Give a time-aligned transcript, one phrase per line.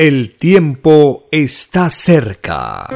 [0.00, 2.86] El tiempo está cerca.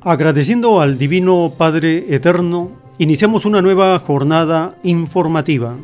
[0.00, 5.76] Agradeciendo al Divino Padre Eterno, iniciamos una nueva jornada informativa.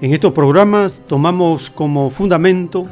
[0.00, 2.86] En estos programas tomamos como fundamento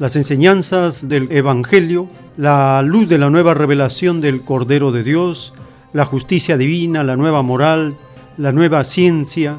[0.00, 5.52] las enseñanzas del Evangelio la luz de la nueva revelación del Cordero de Dios,
[5.92, 7.94] la justicia divina, la nueva moral,
[8.40, 9.58] la nueva ciencia,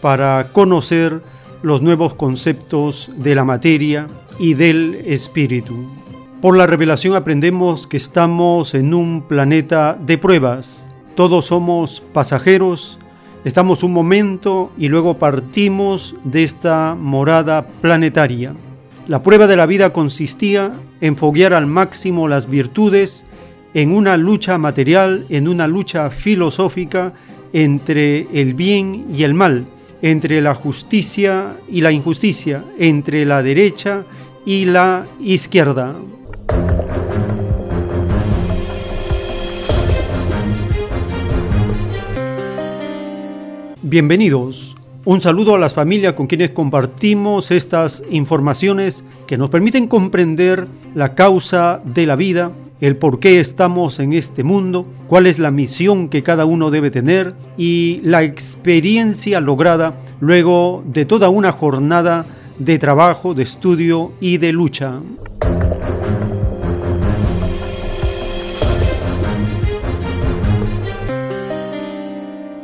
[0.00, 1.20] para conocer
[1.62, 4.06] los nuevos conceptos de la materia
[4.38, 5.74] y del espíritu.
[6.40, 10.88] Por la revelación aprendemos que estamos en un planeta de pruebas.
[11.16, 12.96] Todos somos pasajeros,
[13.44, 18.54] estamos un momento y luego partimos de esta morada planetaria.
[19.08, 20.70] La prueba de la vida consistía
[21.00, 23.24] en foguear al máximo las virtudes
[23.74, 27.14] en una lucha material, en una lucha filosófica
[27.52, 29.66] entre el bien y el mal,
[30.00, 34.02] entre la justicia y la injusticia, entre la derecha
[34.44, 35.94] y la izquierda.
[43.82, 44.74] Bienvenidos.
[45.04, 51.16] Un saludo a las familias con quienes compartimos estas informaciones que nos permiten comprender la
[51.16, 52.52] causa de la vida,
[52.82, 56.90] el por qué estamos en este mundo, cuál es la misión que cada uno debe
[56.90, 62.26] tener y la experiencia lograda luego de toda una jornada
[62.58, 65.00] de trabajo, de estudio y de lucha.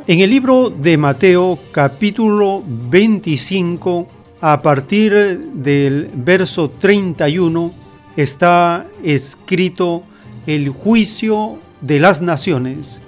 [0.09, 4.09] En el libro de Mateo capítulo 25,
[4.41, 5.12] a partir
[5.55, 7.88] del verso 31,
[8.19, 10.03] está escrito
[10.49, 13.01] el juicio de las naciones.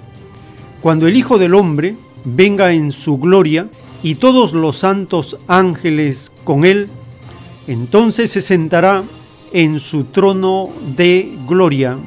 [0.79, 3.67] Cuando el Hijo del Hombre venga en su gloria
[4.03, 6.87] y todos los santos ángeles con él,
[7.67, 9.03] entonces se sentará
[9.51, 11.97] en su trono de gloria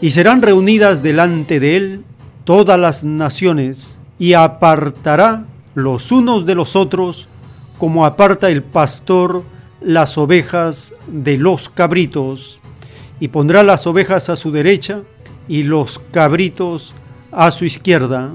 [0.00, 2.04] y serán reunidas delante de él
[2.42, 5.44] todas las naciones y apartará
[5.76, 7.28] los unos de los otros
[7.78, 9.44] como aparta el pastor
[9.80, 12.58] las ovejas de los cabritos,
[13.20, 15.02] y pondrá las ovejas a su derecha
[15.48, 16.92] y los cabritos
[17.32, 18.32] a su izquierda.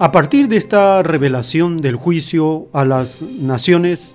[0.00, 4.14] A partir de esta revelación del juicio a las naciones,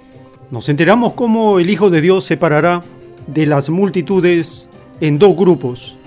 [0.50, 2.80] nos enteramos cómo el Hijo de Dios separará
[3.28, 4.70] de las multitudes
[5.02, 5.98] en dos grupos.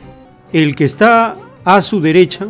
[0.52, 1.34] El que está
[1.64, 2.48] a su derecha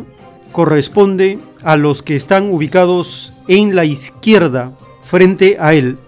[0.57, 4.71] corresponde a los que están ubicados en la izquierda
[5.03, 5.99] frente a él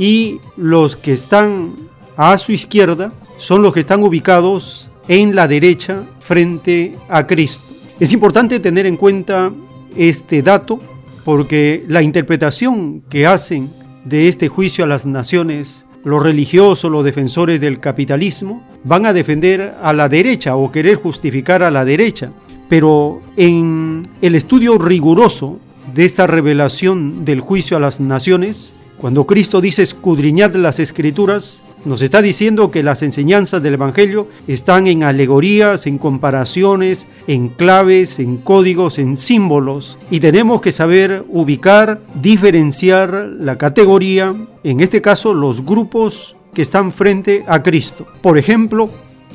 [0.00, 1.74] y los que están
[2.16, 7.72] a su izquierda son los que están ubicados en la derecha frente a Cristo.
[8.00, 9.52] Es importante tener en cuenta
[9.96, 10.80] este dato
[11.24, 13.70] porque la interpretación que hacen
[14.04, 19.76] de este juicio a las naciones los religiosos, los defensores del capitalismo, van a defender
[19.80, 22.32] a la derecha o querer justificar a la derecha.
[22.68, 25.58] Pero en el estudio riguroso
[25.94, 32.00] de esta revelación del juicio a las naciones, cuando Cristo dice escudriñad las escrituras, nos
[32.00, 38.38] está diciendo que las enseñanzas del Evangelio están en alegorías, en comparaciones, en claves, en
[38.38, 39.98] códigos, en símbolos.
[40.10, 46.92] Y tenemos que saber ubicar, diferenciar la categoría, en este caso los grupos que están
[46.92, 48.06] frente a Cristo.
[48.22, 48.88] Por ejemplo,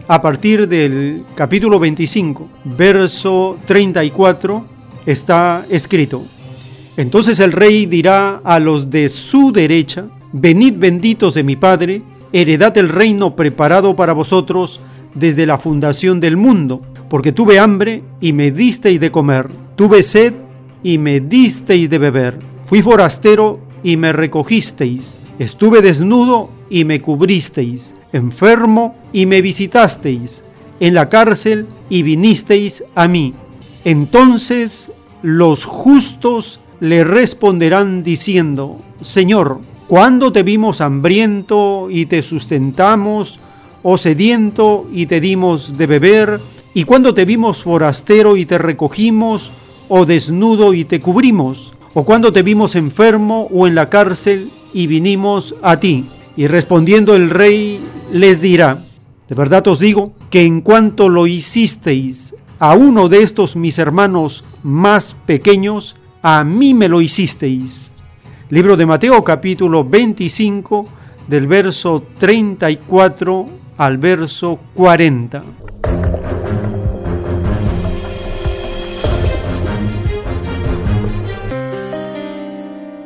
[0.09, 4.65] a partir del capítulo 25, verso 34,
[5.06, 6.25] está escrito,
[6.97, 12.01] entonces el rey dirá a los de su derecha, venid benditos de mi Padre,
[12.33, 14.79] heredad el reino preparado para vosotros
[15.13, 20.33] desde la fundación del mundo, porque tuve hambre y me disteis de comer, tuve sed
[20.81, 27.94] y me disteis de beber, fui forastero y me recogisteis, estuve desnudo y me cubristeis,
[28.13, 30.44] enfermo y me visitasteis,
[30.79, 33.33] en la cárcel y vinisteis a mí.
[33.85, 34.91] Entonces
[35.21, 43.39] los justos le responderán diciendo, Señor, ¿cuándo te vimos hambriento y te sustentamos,
[43.81, 46.39] o sediento y te dimos de beber?
[46.73, 49.51] ¿Y cuándo te vimos forastero y te recogimos,
[49.89, 51.73] o desnudo y te cubrimos?
[51.94, 56.06] ¿O cuando te vimos enfermo o en la cárcel y vinimos a ti?
[56.38, 57.79] Y respondiendo el rey
[58.11, 58.79] les dirá,
[59.27, 64.44] de verdad os digo que en cuanto lo hicisteis a uno de estos mis hermanos
[64.63, 67.91] más pequeños, a mí me lo hicisteis.
[68.50, 70.88] Libro de Mateo capítulo 25
[71.27, 73.45] del verso 34
[73.77, 75.44] al verso 40.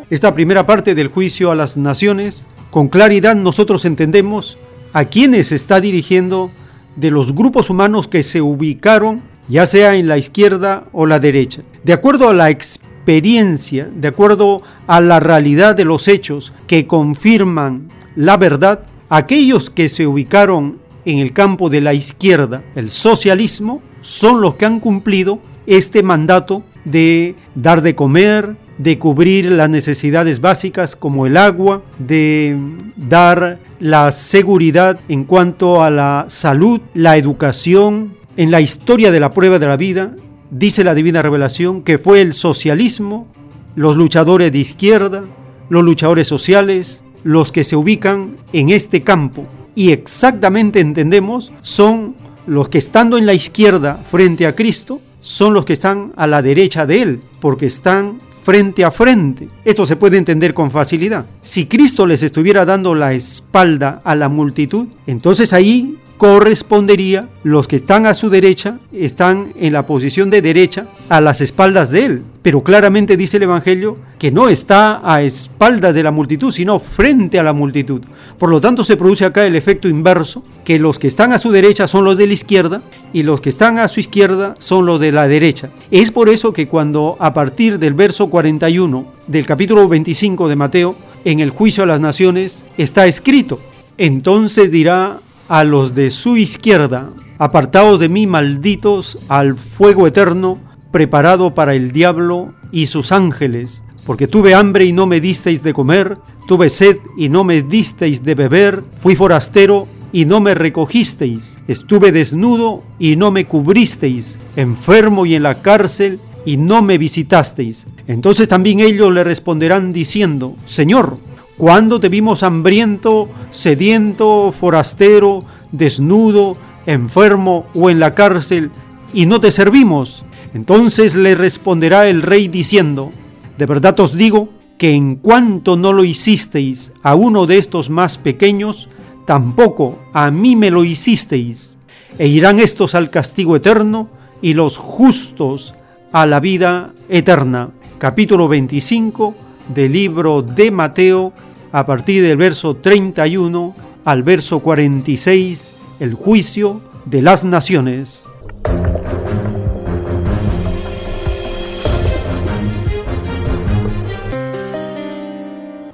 [0.10, 4.58] Esta primera parte del juicio a las naciones, con claridad nosotros entendemos
[4.94, 6.50] a quiénes está dirigiendo
[6.96, 11.64] de los grupos humanos que se ubicaron ya sea en la izquierda o la derecha.
[11.84, 17.90] De acuerdo a la experiencia, de acuerdo a la realidad de los hechos que confirman
[18.16, 24.42] la verdad, aquellos que se ubicaron en el campo de la izquierda, el socialismo, son
[24.42, 30.96] los que han cumplido este mandato de dar de comer, de cubrir las necesidades básicas
[30.96, 32.58] como el agua, de
[32.96, 38.16] dar la seguridad en cuanto a la salud, la educación.
[38.36, 40.16] En la historia de la prueba de la vida,
[40.50, 43.28] dice la divina revelación que fue el socialismo,
[43.76, 45.24] los luchadores de izquierda,
[45.70, 49.44] los luchadores sociales, los que se ubican en este campo.
[49.76, 52.16] Y exactamente entendemos son
[52.46, 56.42] los que estando en la izquierda frente a Cristo, son los que están a la
[56.42, 59.48] derecha de Él, porque están frente a frente.
[59.64, 61.26] Esto se puede entender con facilidad.
[61.42, 67.76] Si Cristo les estuviera dando la espalda a la multitud, entonces ahí correspondería los que
[67.76, 72.22] están a su derecha, están en la posición de derecha a las espaldas de él.
[72.42, 77.40] Pero claramente dice el Evangelio que no está a espaldas de la multitud, sino frente
[77.40, 78.02] a la multitud.
[78.38, 81.52] Por lo tanto se produce acá el efecto inverso, que los que están a su
[81.52, 82.82] derecha son los de la izquierda
[83.12, 85.70] y los que están a su izquierda son los de la derecha.
[85.92, 90.96] Es por eso que cuando a partir del verso 41 del capítulo 25 de Mateo,
[91.26, 93.60] en el juicio a las naciones, está escrito,
[93.98, 95.20] entonces dirá
[95.54, 100.58] a los de su izquierda, apartados de mí, malditos, al fuego eterno,
[100.92, 105.72] preparado para el diablo y sus ángeles, porque tuve hambre y no me disteis de
[105.72, 106.18] comer,
[106.48, 112.12] tuve sed y no me disteis de beber, fui forastero y no me recogisteis, estuve
[112.12, 117.86] desnudo y no me cubristeis, enfermo y en la cárcel y no me visitasteis.
[118.08, 121.16] Entonces también ellos le responderán diciendo, Señor,
[121.58, 128.72] cuando te vimos hambriento, sediento, forastero, desnudo, enfermo o en la cárcel
[129.14, 130.24] y no te servimos?
[130.54, 133.12] Entonces le responderá el rey diciendo,
[133.58, 138.18] de verdad os digo que en cuanto no lo hicisteis a uno de estos más
[138.18, 138.90] pequeños,
[139.26, 141.78] tampoco a mí me lo hicisteis.
[142.20, 144.10] E irán estos al castigo eterno
[144.42, 145.74] y los justos
[146.12, 147.70] a la vida eterna.
[147.98, 149.36] Capítulo 25
[149.70, 151.34] del libro de Mateo
[151.72, 158.28] a partir del verso 31 al verso 46, el juicio de las naciones.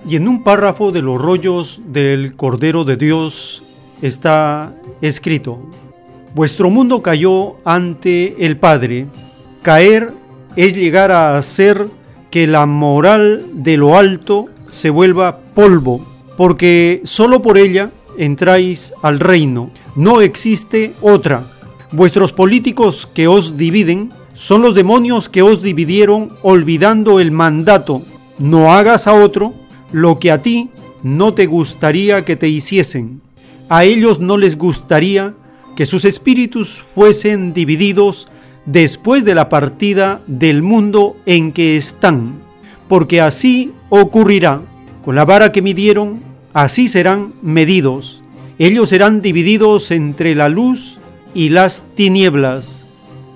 [0.07, 3.61] Y en un párrafo de los rollos del Cordero de Dios
[4.01, 5.59] está escrito,
[6.33, 9.07] Vuestro mundo cayó ante el Padre.
[9.61, 10.13] Caer
[10.55, 11.88] es llegar a hacer
[12.31, 16.00] que la moral de lo alto se vuelva polvo,
[16.38, 19.71] porque solo por ella entráis al reino.
[19.95, 21.43] No existe otra.
[21.91, 28.01] Vuestros políticos que os dividen son los demonios que os dividieron olvidando el mandato.
[28.38, 29.53] No hagas a otro
[29.91, 30.69] lo que a ti
[31.01, 33.21] no te gustaría que te hiciesen.
[33.69, 35.33] A ellos no les gustaría
[35.75, 38.27] que sus espíritus fuesen divididos
[38.71, 42.39] después de la partida del mundo en que están,
[42.88, 44.61] porque así ocurrirá.
[45.03, 46.21] Con la vara que midieron,
[46.53, 48.21] así serán medidos.
[48.59, 50.97] Ellos serán divididos entre la luz
[51.33, 52.85] y las tinieblas.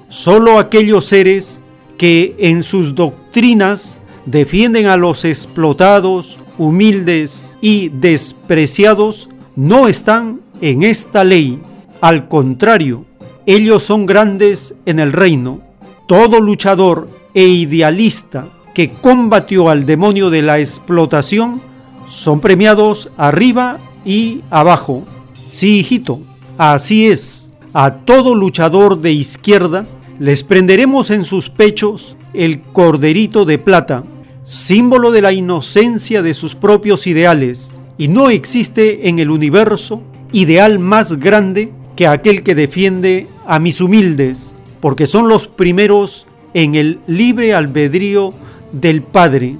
[0.09, 1.61] Solo aquellos seres
[1.97, 11.23] que en sus doctrinas defienden a los explotados, humildes y despreciados no están en esta
[11.23, 11.59] ley.
[12.01, 13.05] Al contrario,
[13.45, 15.61] ellos son grandes en el reino.
[16.07, 21.61] Todo luchador e idealista que combatió al demonio de la explotación
[22.09, 25.03] son premiados arriba y abajo.
[25.49, 26.19] Sí, hijito,
[26.57, 27.49] así es.
[27.73, 29.85] A todo luchador de izquierda
[30.19, 34.03] les prenderemos en sus pechos el corderito de plata,
[34.45, 40.79] símbolo de la inocencia de sus propios ideales, y no existe en el universo ideal
[40.79, 46.99] más grande que aquel que defiende a mis humildes, porque son los primeros en el
[47.07, 48.33] libre albedrío
[48.71, 49.57] del Padre.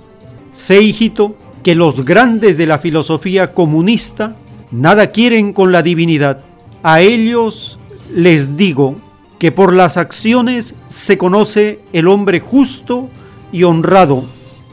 [0.52, 4.36] Sé, hijito, que los grandes de la filosofía comunista
[4.72, 6.44] nada quieren con la divinidad.
[6.82, 7.78] A ellos
[8.14, 8.96] les digo
[9.40, 13.10] que por las acciones se conoce el hombre justo
[13.52, 14.24] y honrado.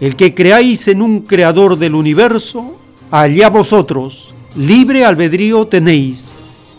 [0.01, 2.77] El que creáis en un creador del universo,
[3.11, 6.30] allá vosotros, libre albedrío tenéis,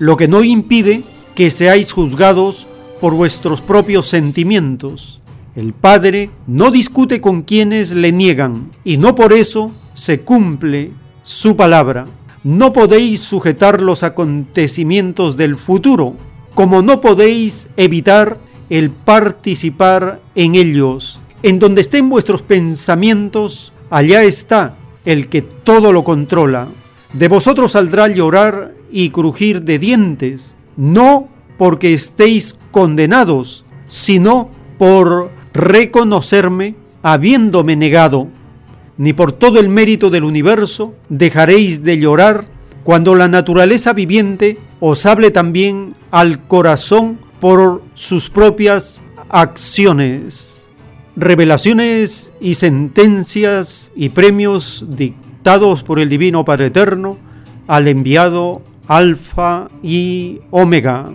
[0.01, 1.03] lo que no impide
[1.36, 2.65] que seáis juzgados
[3.00, 5.20] por vuestros propios sentimientos.
[5.55, 10.89] El Padre no discute con quienes le niegan y no por eso se cumple
[11.22, 12.05] su palabra.
[12.43, 16.15] No podéis sujetar los acontecimientos del futuro,
[16.55, 18.39] como no podéis evitar
[18.72, 21.20] el participar en ellos.
[21.43, 24.74] En donde estén vuestros pensamientos, allá está
[25.05, 26.70] el que todo lo controla.
[27.13, 36.76] De vosotros saldrá llorar y crujir de dientes, no porque estéis condenados, sino por reconocerme
[37.04, 38.28] habiéndome negado,
[38.98, 42.46] ni por todo el mérito del universo dejaréis de llorar
[42.84, 50.64] cuando la naturaleza viviente os hable también al corazón por sus propias acciones.
[51.16, 57.18] Revelaciones y sentencias y premios dictados por el Divino Padre Eterno
[57.68, 61.12] al enviado Alfa y Omega.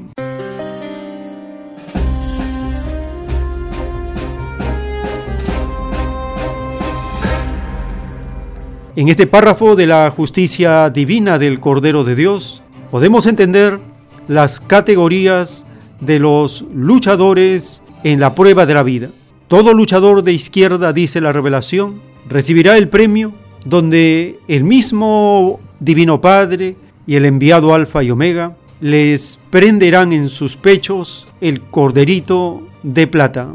[8.96, 13.78] En este párrafo de la justicia divina del Cordero de Dios podemos entender
[14.26, 15.66] las categorías
[16.00, 19.08] de los luchadores en la prueba de la vida.
[19.48, 23.32] Todo luchador de izquierda, dice la revelación, recibirá el premio
[23.64, 30.56] donde el mismo Divino Padre y el enviado Alfa y Omega les prenderán en sus
[30.56, 33.48] pechos el corderito de plata.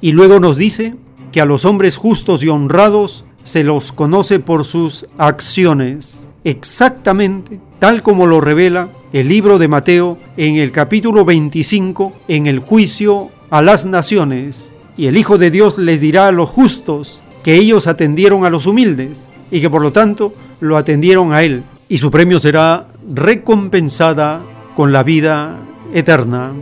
[0.00, 0.94] Y luego nos dice
[1.32, 8.02] que a los hombres justos y honrados se los conoce por sus acciones, exactamente tal
[8.02, 13.62] como lo revela el libro de Mateo en el capítulo 25 en el juicio a
[13.62, 14.72] las naciones.
[14.96, 18.66] Y el Hijo de Dios les dirá a los justos que ellos atendieron a los
[18.66, 21.62] humildes y que por lo tanto lo atendieron a Él.
[21.88, 24.42] Y su premio será recompensada
[24.76, 25.58] con la vida
[25.94, 26.52] eterna.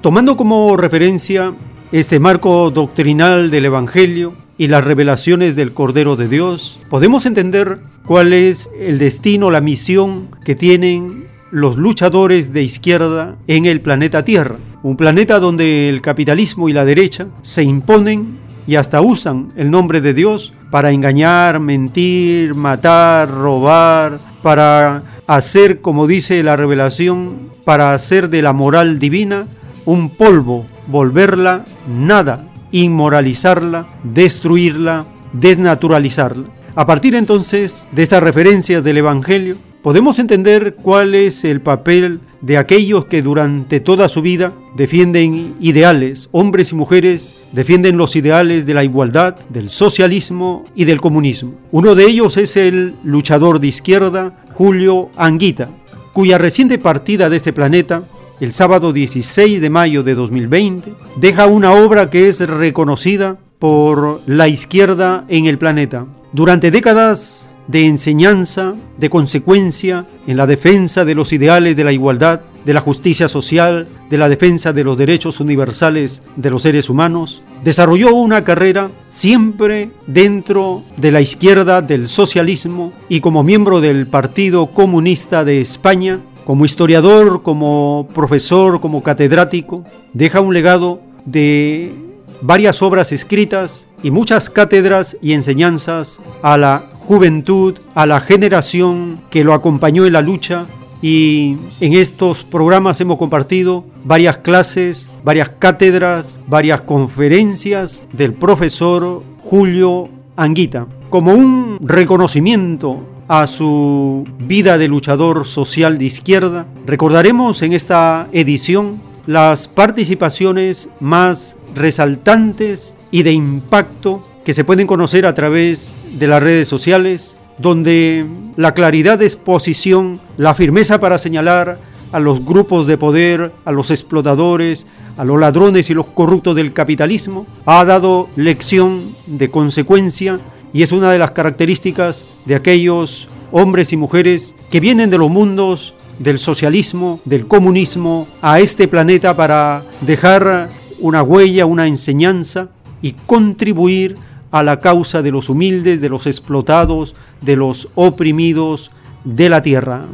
[0.00, 1.52] Tomando como referencia
[1.90, 8.32] este marco doctrinal del Evangelio y las revelaciones del Cordero de Dios, podemos entender cuál
[8.32, 14.56] es el destino, la misión que tienen los luchadores de izquierda en el planeta Tierra.
[14.82, 20.00] Un planeta donde el capitalismo y la derecha se imponen y hasta usan el nombre
[20.00, 28.28] de Dios para engañar, mentir, matar, robar, para hacer, como dice la revelación, para hacer
[28.28, 29.46] de la moral divina
[29.84, 36.44] un polvo, volverla nada, inmoralizarla, destruirla, desnaturalizarla.
[36.76, 42.56] A partir entonces de estas referencias del Evangelio, podemos entender cuál es el papel de
[42.56, 48.74] aquellos que durante toda su vida defienden ideales, hombres y mujeres defienden los ideales de
[48.74, 51.54] la igualdad, del socialismo y del comunismo.
[51.72, 55.68] Uno de ellos es el luchador de izquierda, Julio Anguita,
[56.12, 58.02] cuya reciente partida de este planeta
[58.40, 64.46] el sábado 16 de mayo de 2020, deja una obra que es reconocida por la
[64.46, 66.06] izquierda en el planeta.
[66.32, 72.40] Durante décadas de enseñanza, de consecuencia en la defensa de los ideales de la igualdad,
[72.64, 77.42] de la justicia social, de la defensa de los derechos universales de los seres humanos,
[77.62, 84.66] desarrolló una carrera siempre dentro de la izquierda del socialismo y como miembro del Partido
[84.66, 89.84] Comunista de España como historiador, como profesor, como catedrático,
[90.14, 91.92] deja un legado de
[92.40, 99.42] varias obras escritas y muchas cátedras y enseñanzas a la juventud, a la generación que
[99.42, 100.66] lo acompañó en la lucha
[101.00, 110.10] y en estos programas hemos compartido varias clases, varias cátedras, varias conferencias del profesor Julio
[110.36, 110.86] Anguita.
[111.08, 119.00] Como un reconocimiento a su vida de luchador social de izquierda, recordaremos en esta edición
[119.24, 126.42] las participaciones más resaltantes y de impacto que se pueden conocer a través de las
[126.42, 128.24] redes sociales, donde
[128.56, 131.78] la claridad de exposición, la firmeza para señalar
[132.12, 134.86] a los grupos de poder, a los explotadores,
[135.16, 140.38] a los ladrones y los corruptos del capitalismo, ha dado lección de consecuencia
[140.72, 145.30] y es una de las características de aquellos hombres y mujeres que vienen de los
[145.30, 150.68] mundos del socialismo, del comunismo, a este planeta para dejar
[151.00, 152.68] una huella, una enseñanza
[153.02, 154.16] y contribuir
[154.50, 158.90] a la causa de los humildes, de los explotados, de los oprimidos
[159.24, 160.04] de la tierra.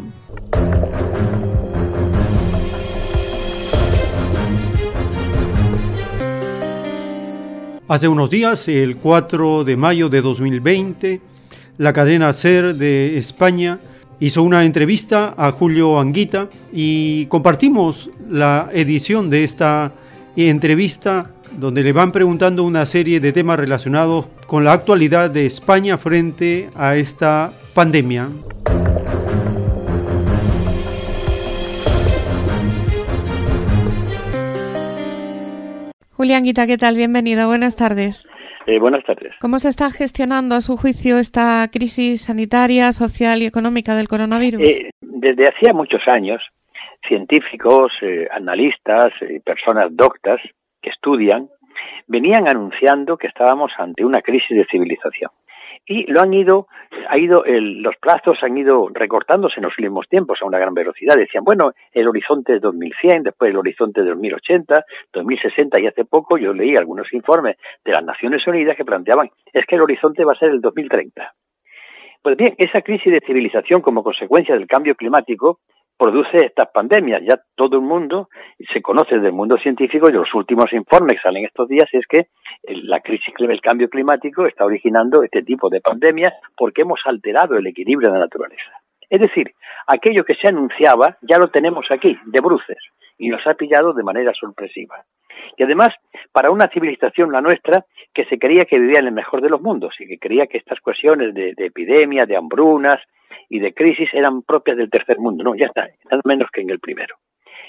[7.87, 11.21] Hace unos días, el 4 de mayo de 2020,
[11.77, 13.79] la cadena SER de España
[14.21, 19.93] hizo una entrevista a Julio Anguita y compartimos la edición de esta
[20.37, 25.99] entrevista donde le van preguntando una serie de temas relacionados con la actualidad de España
[25.99, 28.29] frente a esta pandemia.
[36.13, 36.97] Julián Guita, ¿qué tal?
[36.97, 38.27] Bienvenido, buenas tardes.
[38.67, 39.33] Eh, buenas tardes.
[39.41, 44.63] ¿Cómo se está gestionando a su juicio esta crisis sanitaria, social y económica del coronavirus?
[44.63, 46.41] Eh, desde hacía muchos años,
[47.07, 49.13] científicos, eh, analistas,
[49.45, 50.41] personas doctas
[50.81, 51.49] que estudian,
[52.07, 55.31] venían anunciando que estábamos ante una crisis de civilización
[55.87, 56.67] y lo han ido,
[57.09, 60.73] ha ido el, los plazos han ido recortándose en los últimos tiempos a una gran
[60.73, 61.15] velocidad.
[61.17, 66.39] Decían, bueno, el horizonte es 2100, después el horizonte es 2080, 2060 y hace poco
[66.39, 70.33] yo leí algunos informes de las Naciones Unidas que planteaban, es que el horizonte va
[70.33, 71.33] a ser el 2030.
[72.23, 75.61] Pues bien, esa crisis de civilización como consecuencia del cambio climático
[75.99, 77.23] produce estas pandemias.
[77.23, 78.29] Ya todo el mundo
[78.73, 82.29] se conoce del mundo científico y los últimos informes que salen estos días es que
[82.63, 87.67] la crisis del cambio climático está originando este tipo de pandemias porque hemos alterado el
[87.67, 88.73] equilibrio de la naturaleza.
[89.09, 89.53] Es decir,
[89.87, 92.79] aquello que se anunciaba ya lo tenemos aquí, de bruces,
[93.19, 95.05] y nos ha pillado de manera sorpresiva.
[95.57, 95.91] Y además,
[96.33, 99.61] para una civilización, la nuestra, que se creía que vivía en el mejor de los
[99.61, 103.01] mundos y que creía que estas cuestiones de, de epidemia, de hambrunas
[103.55, 105.45] y de crisis eran propias del tercer mundo.
[105.45, 107.15] No, ya está, nada menos que en el primero.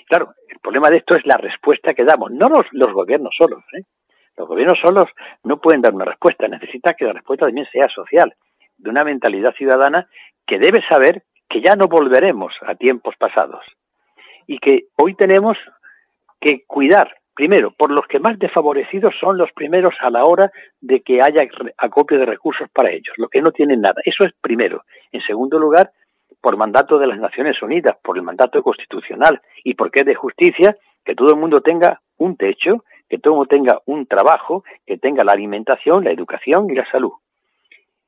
[0.10, 3.63] Claro, el problema de esto es la respuesta que damos, no los, los gobiernos solos.
[3.78, 3.84] ¿eh?
[4.36, 5.06] Los gobiernos solos
[5.43, 8.34] no pueden dar una respuesta, necesita que la respuesta también sea social,
[8.78, 10.08] de una mentalidad ciudadana
[10.48, 13.63] que debe saber que ya no volveremos a tiempos pasados
[14.48, 15.56] y que hoy tenemos
[16.41, 21.02] que cuidar, primero, por los que más desfavorecidos son los primeros a la hora de
[21.02, 24.02] que haya acopio de recursos para ellos, los que no tienen nada.
[24.04, 24.84] Eso es primero.
[25.12, 25.91] En segundo lugar,
[26.41, 30.76] por mandato de las Naciones Unidas, por el mandato constitucional y porque es de justicia
[31.04, 35.34] que todo el mundo tenga un techo que todo tenga un trabajo, que tenga la
[35.34, 37.13] alimentación, la educación y la salud.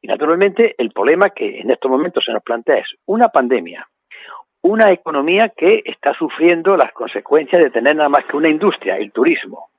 [0.02, 3.88] Y naturalmente el problema que en estos momentos se nos plantea es una pandemia,
[4.68, 9.12] una economía que está sufriendo las consecuencias de tener nada más que una industria, el
[9.12, 9.70] turismo,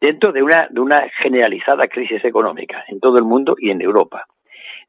[0.00, 4.26] dentro de una, de una generalizada crisis económica en todo el mundo y en Europa.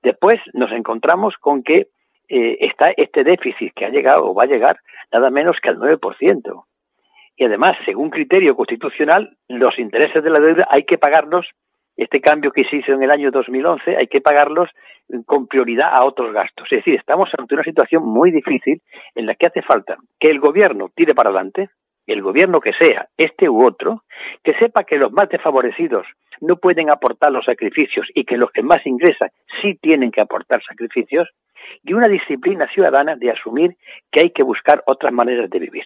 [0.03, 1.87] Después nos encontramos con que
[2.27, 4.79] eh, está este déficit que ha llegado o va a llegar
[5.11, 6.65] nada menos que al 9%
[7.37, 11.45] y además, según criterio constitucional, los intereses de la deuda hay que pagarlos,
[11.97, 14.69] este cambio que se hizo en el año 2011, hay que pagarlos
[15.25, 16.67] con prioridad a otros gastos.
[16.71, 18.81] Es decir, estamos ante una situación muy difícil
[19.13, 21.69] en la que hace falta que el gobierno tire para adelante,
[22.07, 24.03] el gobierno que sea, este u otro,
[24.43, 26.05] que sepa que los más desfavorecidos
[26.41, 29.29] no pueden aportar los sacrificios y que los que más ingresan
[29.61, 31.29] sí tienen que aportar sacrificios,
[31.83, 33.75] y una disciplina ciudadana de asumir
[34.11, 35.85] que hay que buscar otras maneras de vivir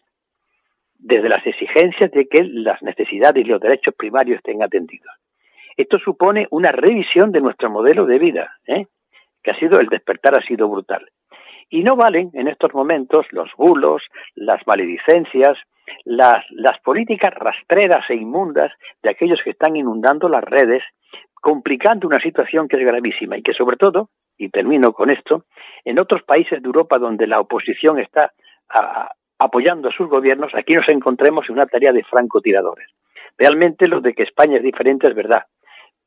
[1.00, 5.12] desde las exigencias de que las necesidades y los derechos primarios estén atendidos.
[5.80, 8.88] Esto supone una revisión de nuestro modelo de vida, ¿eh?
[9.42, 11.08] que ha sido el despertar ha sido brutal.
[11.70, 14.04] Y no valen en estos momentos los bulos,
[14.36, 15.58] las maledicencias,
[16.04, 16.44] las,
[16.84, 20.84] políticas rastreras e inmundas de aquellos que están inundando las redes,
[21.36, 25.46] complicando una situación que es gravísima y que sobre todo, y termino con esto,
[25.86, 28.34] en otros países de Europa donde la oposición está
[29.38, 32.89] apoyando a sus gobiernos, aquí nos encontremos en una tarea de francotiradores.
[33.38, 35.46] Realmente lo de que España es diferente es verdad,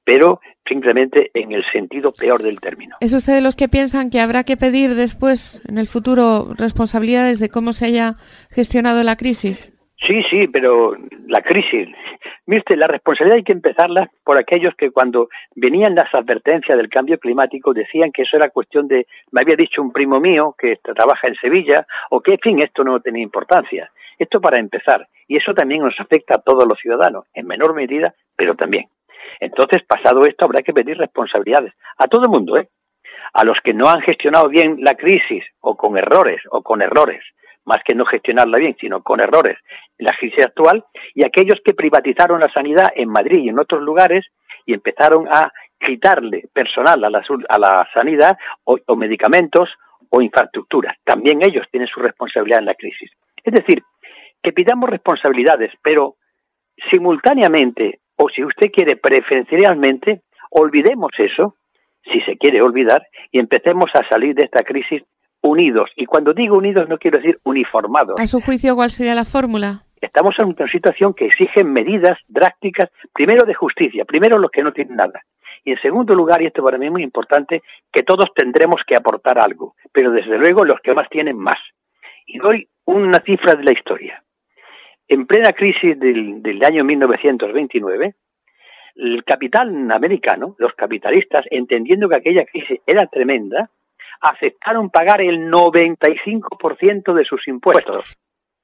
[0.04, 2.96] pero simplemente en el sentido peor del término.
[3.00, 7.40] ¿Es usted de los que piensan que habrá que pedir después, en el futuro, responsabilidades
[7.40, 8.14] de cómo se haya
[8.50, 9.72] gestionado la crisis?
[10.06, 10.96] Sí, sí, pero
[11.28, 11.88] la crisis,
[12.44, 17.18] Mire, la responsabilidad hay que empezarla por aquellos que cuando venían las advertencias del cambio
[17.18, 21.28] climático decían que eso era cuestión de, me había dicho un primo mío que trabaja
[21.28, 23.90] en Sevilla, o que, en fin, esto no tenía importancia.
[24.18, 25.06] Esto para empezar.
[25.28, 28.86] Y eso también nos afecta a todos los ciudadanos, en menor medida, pero también.
[29.40, 32.68] Entonces, pasado esto, habrá que pedir responsabilidades a todo el mundo, ¿eh?
[33.34, 37.22] A los que no han gestionado bien la crisis, o con errores, o con errores,
[37.64, 39.58] más que no gestionarla bien, sino con errores,
[39.98, 44.26] la crisis actual, y aquellos que privatizaron la sanidad en Madrid y en otros lugares
[44.66, 49.68] y empezaron a quitarle personal a la, a la sanidad o, o medicamentos
[50.10, 50.96] o infraestructuras.
[51.04, 53.10] También ellos tienen su responsabilidad en la crisis.
[53.42, 53.82] Es decir,
[54.42, 56.16] que pidamos responsabilidades, pero
[56.90, 61.56] simultáneamente, o si usted quiere preferencialmente, olvidemos eso,
[62.04, 65.02] si se quiere olvidar, y empecemos a salir de esta crisis
[65.40, 65.90] unidos.
[65.96, 68.20] Y cuando digo unidos no quiero decir uniformados.
[68.20, 69.82] ¿A su juicio cuál sería la fórmula?
[70.00, 74.72] Estamos en una situación que exige medidas drásticas, primero de justicia, primero los que no
[74.72, 75.22] tienen nada.
[75.64, 78.96] Y en segundo lugar, y esto para mí es muy importante, que todos tendremos que
[78.96, 81.58] aportar algo, pero desde luego los que más tienen más.
[82.26, 84.22] Y doy una cifra de la historia.
[85.12, 88.14] En plena crisis del, del año 1929,
[88.96, 93.68] el capital americano, los capitalistas, entendiendo que aquella crisis era tremenda,
[94.22, 98.16] aceptaron pagar el 95% de sus impuestos.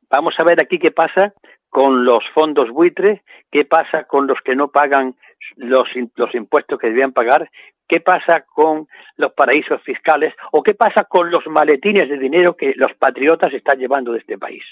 [0.08, 1.34] Vamos a ver aquí qué pasa
[1.68, 3.20] con los fondos buitres,
[3.52, 5.16] qué pasa con los que no pagan
[5.56, 7.50] los, los impuestos que debían pagar,
[7.86, 12.72] qué pasa con los paraísos fiscales o qué pasa con los maletines de dinero que
[12.76, 14.64] los patriotas están llevando de este país.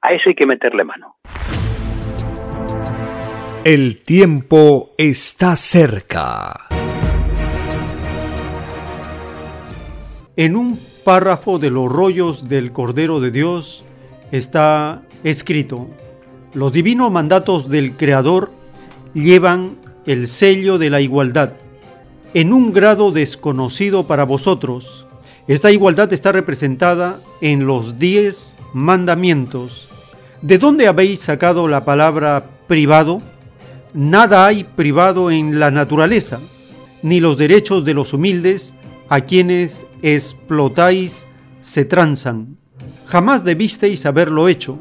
[0.00, 1.16] A eso hay que meterle mano.
[3.64, 6.68] El tiempo está cerca.
[10.36, 13.84] En un párrafo de los rollos del Cordero de Dios
[14.30, 15.88] está escrito,
[16.54, 18.52] los divinos mandatos del Creador
[19.14, 21.54] llevan el sello de la igualdad
[22.34, 25.06] en un grado desconocido para vosotros.
[25.48, 29.87] Esta igualdad está representada en los diez mandamientos.
[30.42, 33.20] ¿De dónde habéis sacado la palabra privado?
[33.92, 36.38] Nada hay privado en la naturaleza,
[37.02, 38.76] ni los derechos de los humildes
[39.08, 41.26] a quienes explotáis
[41.60, 42.56] se tranzan.
[43.06, 44.78] Jamás debisteis haberlo hecho,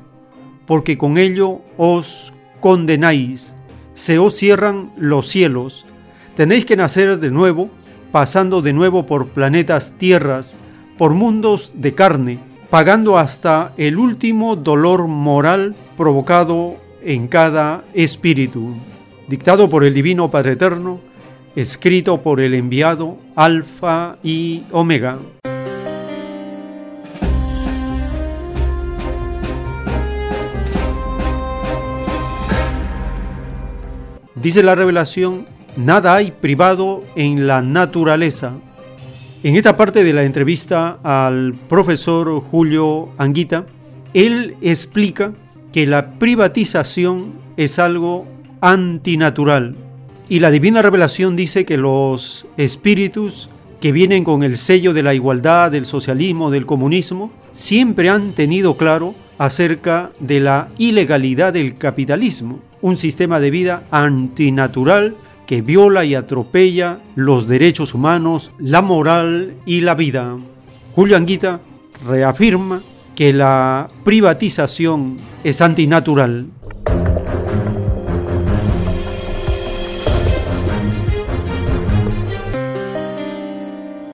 [0.67, 3.55] porque con ello os condenáis,
[3.95, 5.85] se os cierran los cielos.
[6.35, 7.71] Tenéis que nacer de nuevo,
[8.11, 10.55] pasando de nuevo por planetas tierras,
[10.99, 12.37] por mundos de carne,
[12.69, 18.75] pagando hasta el último dolor moral provocado en cada espíritu.
[19.27, 20.99] Dictado por el Divino Padre Eterno,
[21.55, 25.17] escrito por el enviado Alfa y Omega.
[34.35, 35.45] Dice la revelación,
[35.77, 38.53] nada hay privado en la naturaleza.
[39.47, 43.65] En esta parte de la entrevista al profesor Julio Anguita,
[44.13, 45.31] él explica
[45.71, 48.25] que la privatización es algo
[48.59, 49.73] antinatural
[50.27, 53.47] y la divina revelación dice que los espíritus
[53.79, 58.75] que vienen con el sello de la igualdad, del socialismo, del comunismo, siempre han tenido
[58.75, 65.15] claro acerca de la ilegalidad del capitalismo, un sistema de vida antinatural
[65.47, 70.35] que viola y atropella los derechos humanos, la moral y la vida.
[70.93, 71.61] Julio Anguita
[72.05, 72.81] reafirma
[73.15, 76.47] que la privatización es antinatural.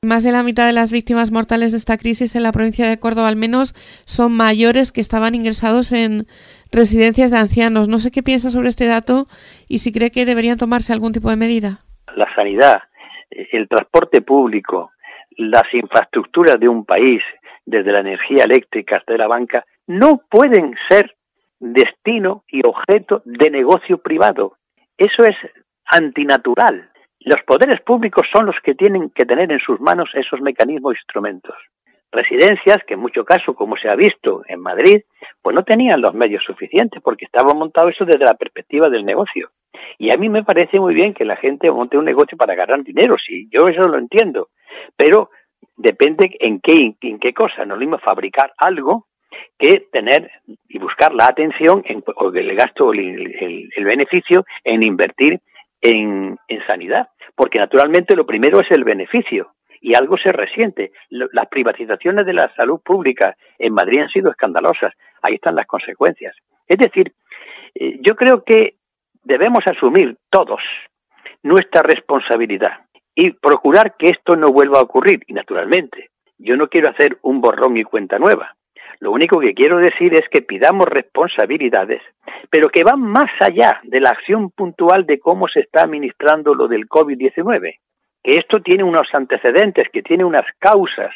[0.05, 2.99] Más de la mitad de las víctimas mortales de esta crisis en la provincia de
[2.99, 3.73] Córdoba al menos
[4.05, 6.27] son mayores que estaban ingresados en
[6.73, 7.87] residencias de ancianos.
[7.87, 9.25] No sé qué piensa sobre este dato
[9.69, 11.79] y si cree que deberían tomarse algún tipo de medida.
[12.15, 12.81] La sanidad,
[13.29, 14.91] el transporte público,
[15.37, 17.21] las infraestructuras de un país,
[17.65, 21.15] desde la energía eléctrica hasta la banca, no pueden ser
[21.59, 24.57] destino y objeto de negocio privado.
[24.97, 25.35] Eso es
[25.85, 26.89] antinatural.
[27.19, 30.97] Los poderes públicos son los que tienen que tener en sus manos esos mecanismos e
[30.97, 31.55] instrumentos.
[32.13, 35.01] Residencias que en mucho caso, como se ha visto en Madrid,
[35.41, 39.49] pues no tenían los medios suficientes porque estaba montado eso desde la perspectiva del negocio.
[39.97, 42.83] Y a mí me parece muy bien que la gente monte un negocio para ganar
[42.83, 44.49] dinero, sí, yo eso lo entiendo,
[44.95, 45.31] pero
[45.75, 47.65] depende en qué, en qué cosa.
[47.65, 49.07] No lo mismo fabricar algo
[49.57, 50.29] que tener
[50.69, 55.39] y buscar la atención en, o el gasto o el, el beneficio en invertir
[55.81, 59.52] en, en sanidad, porque naturalmente lo primero es el beneficio
[59.83, 60.93] y algo se resiente.
[61.09, 64.93] Las privatizaciones de la salud pública en Madrid han sido escandalosas.
[65.21, 66.35] Ahí están las consecuencias.
[66.67, 67.11] Es decir,
[67.75, 68.75] eh, yo creo que
[69.23, 70.61] debemos asumir todos
[71.43, 75.19] nuestra responsabilidad y procurar que esto no vuelva a ocurrir.
[75.27, 78.55] Y naturalmente, yo no quiero hacer un borrón y cuenta nueva.
[79.01, 82.01] Lo único que quiero decir es que pidamos responsabilidades,
[82.49, 86.69] pero que van más allá de la acción puntual de cómo se está administrando lo
[86.69, 87.79] del COVID-19,
[88.23, 91.13] que esto tiene unos antecedentes, que tiene unas causas,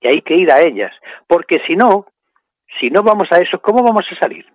[0.00, 0.92] y hay que ir a ellas,
[1.26, 2.06] porque si no,
[2.78, 4.46] si no vamos a eso, ¿cómo vamos a salir?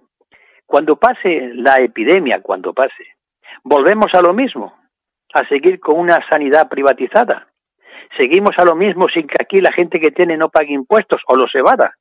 [0.65, 3.15] Cuando pase la epidemia, cuando pase,
[3.63, 4.77] volvemos a lo mismo,
[5.33, 7.47] a seguir con una sanidad privatizada.
[8.15, 11.35] Seguimos a lo mismo sin que aquí la gente que tiene no pague impuestos o
[11.35, 11.96] los evada.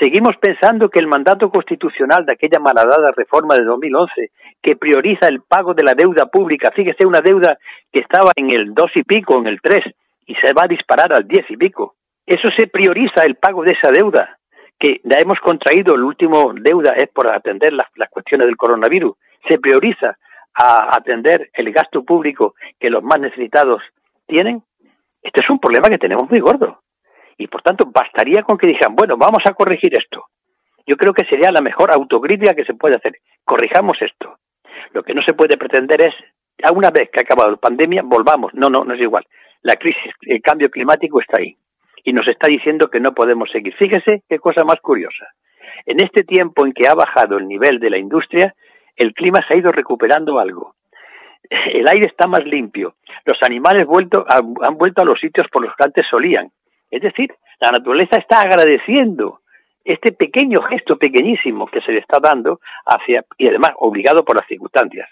[0.00, 4.30] Seguimos pensando que el mandato constitucional de aquella malhadada reforma de 2011,
[4.62, 7.58] que prioriza el pago de la deuda pública, fíjese una deuda
[7.92, 9.84] que estaba en el dos y pico, en el tres,
[10.26, 11.94] y se va a disparar al diez y pico.
[12.26, 14.38] Eso se prioriza el pago de esa deuda
[14.78, 19.16] que la hemos contraído, el último deuda es por atender las, cuestiones del coronavirus,
[19.48, 20.16] se prioriza
[20.54, 23.82] a atender el gasto público que los más necesitados
[24.26, 24.62] tienen,
[25.22, 26.80] este es un problema que tenemos muy gordo.
[27.38, 30.26] Y por tanto, bastaría con que dijeran, bueno, vamos a corregir esto.
[30.86, 33.14] Yo creo que sería la mejor autocrítica que se puede hacer.
[33.44, 34.38] Corrijamos esto.
[34.92, 36.14] Lo que no se puede pretender es,
[36.62, 38.52] a una vez que ha acabado la pandemia, volvamos.
[38.54, 39.24] No, no, no es igual.
[39.62, 41.56] La crisis, el cambio climático está ahí
[42.04, 43.74] y nos está diciendo que no podemos seguir.
[43.74, 45.28] Fíjese qué cosa más curiosa.
[45.86, 48.54] En este tiempo en que ha bajado el nivel de la industria,
[48.96, 50.74] el clima se ha ido recuperando algo.
[51.50, 52.94] El aire está más limpio.
[53.24, 56.50] Los animales vuelto, han vuelto a los sitios por los que antes solían.
[56.90, 59.40] Es decir, la naturaleza está agradeciendo
[59.84, 64.46] este pequeño gesto pequeñísimo que se le está dando hacia, y además obligado por las
[64.46, 65.08] circunstancias.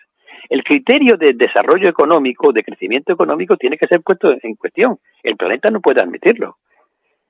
[0.48, 4.98] El criterio de desarrollo económico, de crecimiento económico, tiene que ser puesto en cuestión.
[5.22, 6.56] El planeta no puede admitirlo.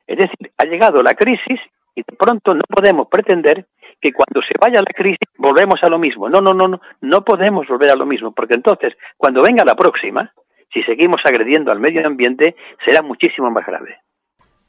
[0.06, 1.60] Es decir, ha llegado la crisis
[1.94, 3.66] y de pronto no podemos pretender
[4.00, 6.28] que cuando se vaya la crisis volvemos a lo mismo.
[6.28, 9.74] No, no, no, no, no podemos volver a lo mismo, porque entonces, cuando venga la
[9.74, 10.30] próxima,
[10.72, 12.54] si seguimos agrediendo al medio ambiente,
[12.84, 13.96] será muchísimo más grave.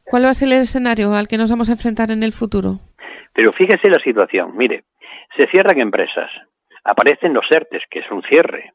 [0.10, 2.80] ¿Cuál va a ser el escenario al que nos vamos a enfrentar en el futuro?
[3.34, 4.56] Pero fíjese la situación.
[4.56, 4.86] Mire,
[5.38, 6.32] se cierran empresas,
[6.86, 8.72] aparecen los ERTES, que es un cierre,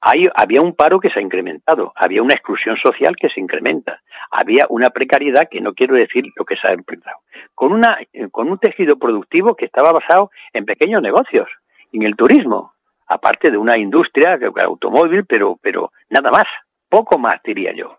[0.00, 4.66] había un paro que se ha incrementado, había una exclusión social que se incrementa, había
[4.68, 7.16] una precariedad que no quiero decir lo que se ha incrementado,
[7.54, 7.98] con, una,
[8.30, 11.48] con un tejido productivo que estaba basado en pequeños negocios,
[11.92, 12.72] en el turismo,
[13.06, 16.44] aparte de una industria automóvil, pero, pero nada más,
[16.90, 17.96] poco más diría yo.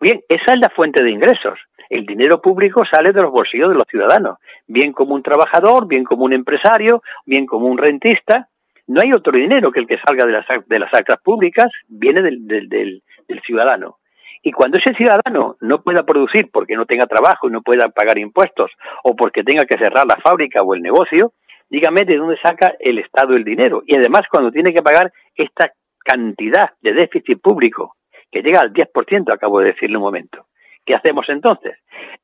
[0.00, 1.58] Bien, esa es la fuente de ingresos.
[1.90, 6.04] El dinero público sale de los bolsillos de los ciudadanos, bien como un trabajador, bien
[6.04, 8.48] como un empresario, bien como un rentista,
[8.88, 12.22] no hay otro dinero que el que salga de las, de las arcas públicas, viene
[12.22, 13.98] del, del, del, ciudadano.
[14.42, 18.18] Y cuando ese ciudadano no pueda producir porque no tenga trabajo y no pueda pagar
[18.18, 18.70] impuestos
[19.04, 21.32] o porque tenga que cerrar la fábrica o el negocio,
[21.68, 23.82] dígame de dónde saca el Estado el dinero.
[23.86, 25.70] Y además cuando tiene que pagar esta
[26.02, 27.94] cantidad de déficit público,
[28.30, 30.46] que llega al 10%, acabo de decirle un momento.
[30.88, 31.76] ¿Qué hacemos entonces?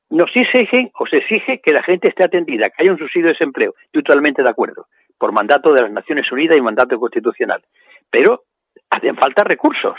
[0.09, 3.33] Nos exigen o se exige que la gente esté atendida, que haya un subsidio de
[3.35, 3.75] desempleo.
[3.85, 4.87] Estoy totalmente de acuerdo
[5.19, 7.61] por mandato de las Naciones Unidas y mandato constitucional.
[8.11, 8.45] Pero
[8.89, 9.97] hacen falta recursos.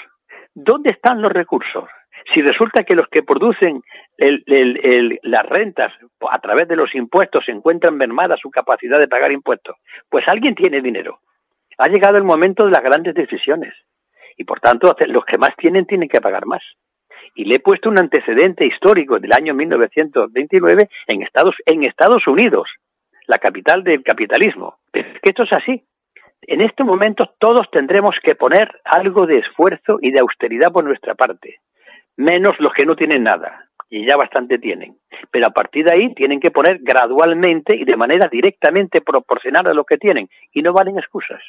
[0.55, 1.87] ¿Dónde están los recursos?
[2.33, 3.83] Si resulta que los que producen
[4.17, 5.93] las rentas
[6.27, 9.75] a través de los impuestos encuentran mermada su capacidad de pagar impuestos,
[10.09, 11.19] pues alguien tiene dinero.
[11.77, 13.75] Ha llegado el momento de las grandes decisiones
[14.37, 16.63] y por tanto los que más tienen tienen que pagar más.
[17.35, 22.69] Y le he puesto un antecedente histórico del año 1929 en Estados, en Estados Unidos,
[23.27, 24.77] la capital del capitalismo.
[24.91, 25.83] Pero es que esto es así.
[26.43, 31.15] En este momento todos tendremos que poner algo de esfuerzo y de austeridad por nuestra
[31.15, 31.59] parte,
[32.17, 34.95] menos los que no tienen nada, y ya bastante tienen.
[35.31, 39.73] Pero a partir de ahí tienen que poner gradualmente y de manera directamente proporcional a
[39.73, 41.41] lo que tienen, y no valen excusas.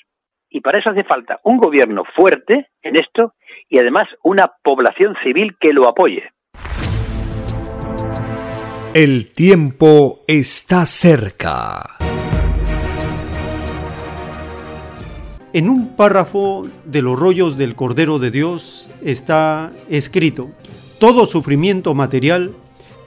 [0.56, 3.34] Y para eso hace falta un gobierno fuerte en esto
[3.68, 6.30] y además una población civil que lo apoye.
[8.94, 11.98] El tiempo está cerca.
[15.52, 20.46] En un párrafo de los rollos del Cordero de Dios está escrito,
[20.98, 22.48] todo sufrimiento material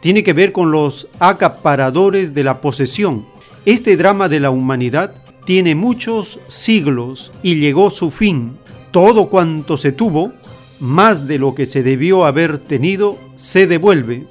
[0.04, 3.26] tiene que ver con los acaparadores de la posesión.
[3.66, 5.16] Este drama de la humanidad
[5.50, 8.60] tiene muchos siglos y llegó su fin.
[8.92, 10.32] Todo cuanto se tuvo,
[10.80, 14.28] más de lo que se debió haber tenido, se devuelve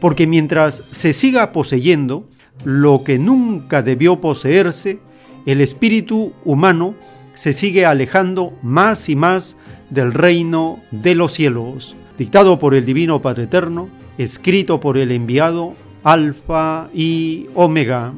[0.00, 2.28] porque mientras se siga poseyendo
[2.62, 5.00] lo que nunca debió poseerse,
[5.44, 6.94] el espíritu humano
[7.34, 9.56] se sigue alejando más y más
[9.90, 15.74] del reino de los cielos, dictado por el Divino Padre Eterno, escrito por el enviado
[16.04, 18.12] Alfa y Omega.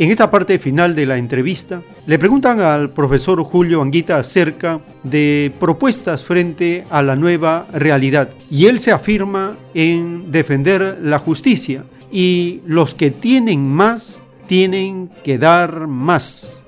[0.00, 5.50] En esta parte final de la entrevista, le preguntan al profesor Julio Anguita acerca de
[5.58, 11.82] propuestas frente a la nueva realidad y él se afirma en defender la justicia
[12.12, 16.62] y los que tienen más tienen que dar más.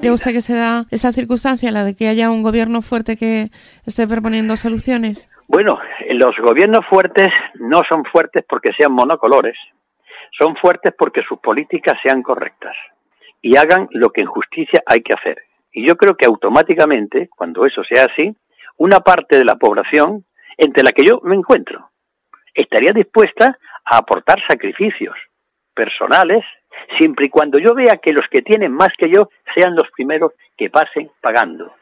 [0.00, 3.50] ¿Cree usted que se da esa circunstancia, la de que haya un gobierno fuerte que
[3.84, 5.28] esté proponiendo soluciones?
[5.46, 5.78] Bueno,
[6.10, 9.56] los gobiernos fuertes no son fuertes porque sean monocolores,
[10.38, 12.74] son fuertes porque sus políticas sean correctas
[13.42, 15.36] y hagan lo que en justicia hay que hacer.
[15.72, 18.34] Y yo creo que automáticamente, cuando eso sea así,
[18.78, 20.24] una parte de la población
[20.56, 21.90] entre la que yo me encuentro
[22.54, 25.14] estaría dispuesta a aportar sacrificios
[25.74, 26.44] personales
[26.98, 30.32] siempre y cuando yo vea que los que tienen más que yo sean los primeros
[30.56, 31.74] que pasen pagando.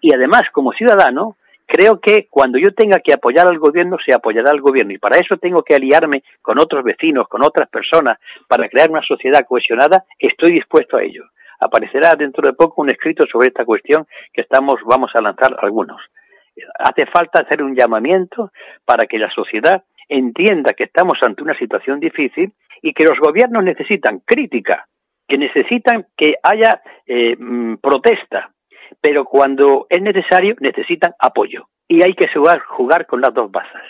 [0.00, 1.36] Y además, como ciudadano,
[1.70, 4.92] creo que cuando yo tenga que apoyar al gobierno, se apoyará al gobierno.
[4.92, 9.02] Y para eso tengo que aliarme con otros vecinos, con otras personas, para crear una
[9.02, 10.04] sociedad cohesionada.
[10.18, 11.24] Estoy dispuesto a ello.
[11.60, 16.02] Aparecerá dentro de poco un escrito sobre esta cuestión que estamos, vamos a lanzar algunos.
[16.78, 18.50] Hace falta hacer un llamamiento
[18.84, 22.52] para que la sociedad entienda que estamos ante una situación difícil
[22.82, 24.86] y que los gobiernos necesitan crítica,
[25.28, 28.50] que necesitan que haya eh, mm, protesta,
[29.00, 33.82] pero cuando es necesario necesitan apoyo y hay que jugar, con las dos bazas.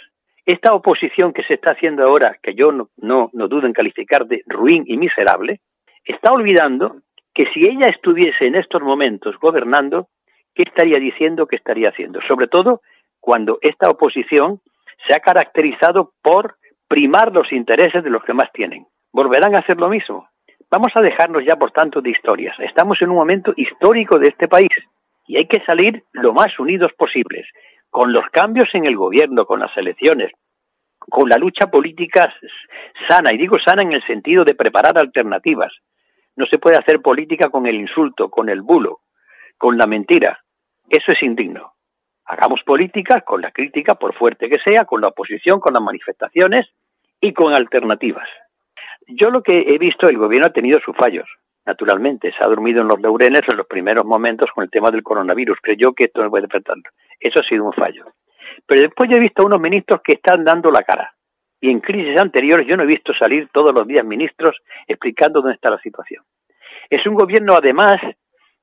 [0.47, 4.27] Esta oposición que se está haciendo ahora, que yo no, no, no dudo en calificar
[4.27, 5.61] de ruin y miserable,
[6.05, 6.97] está olvidando
[7.35, 10.09] que si ella estuviese en estos momentos gobernando,
[10.55, 12.21] ¿qué estaría diciendo que estaría haciendo?
[12.27, 12.81] Sobre todo
[13.21, 14.61] cuando esta oposición
[15.07, 16.57] se ha caracterizado por
[16.89, 18.87] primar los intereses de los que más tienen.
[19.13, 20.30] ¿Volverán a hacer lo mismo?
[20.71, 22.57] Vamos a dejarnos ya, por tanto, de historias.
[22.61, 24.71] Estamos en un momento histórico de este país
[25.27, 27.47] y hay que salir lo más unidos posibles,
[27.91, 30.31] con los cambios en el gobierno, con las elecciones,
[31.01, 32.33] con la lucha política
[33.09, 35.73] sana, y digo sana en el sentido de preparar alternativas.
[36.37, 39.01] No se puede hacer política con el insulto, con el bulo,
[39.59, 40.39] con la mentira.
[40.89, 41.73] Eso es indigno.
[42.27, 46.69] Hagamos política con la crítica, por fuerte que sea, con la oposición, con las manifestaciones
[47.21, 48.29] y con alternativas.
[49.07, 51.27] Yo lo que he visto, el gobierno ha tenido sus fallos
[51.67, 55.03] naturalmente, se ha dormido en los laureles en los primeros momentos con el tema del
[55.03, 56.85] coronavirus, creyó que esto no puede enfrentarlo.
[57.19, 58.07] Eso ha sido un fallo.
[58.67, 61.15] Pero después yo he visto a unos ministros que están dando la cara.
[61.61, 64.57] Y en crisis anteriores yo no he visto salir todos los días ministros
[64.89, 66.25] explicando dónde está la situación.
[66.89, 68.01] Es un gobierno, además,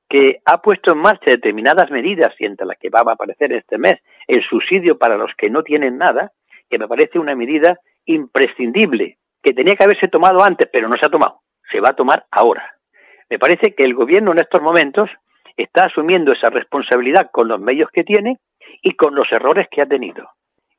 [0.08, 3.78] que ha puesto en marcha determinadas medidas, y entre las que va a aparecer este
[3.78, 6.32] mes el subsidio para los que no tienen nada,
[6.68, 11.06] que me parece una medida imprescindible, que tenía que haberse tomado antes, pero no se
[11.06, 11.40] ha tomado.
[11.70, 12.74] Se va a tomar ahora.
[13.30, 15.10] Me parece que el gobierno en estos momentos
[15.56, 18.38] está asumiendo esa responsabilidad con los medios que tiene
[18.82, 20.30] y con los errores que ha tenido.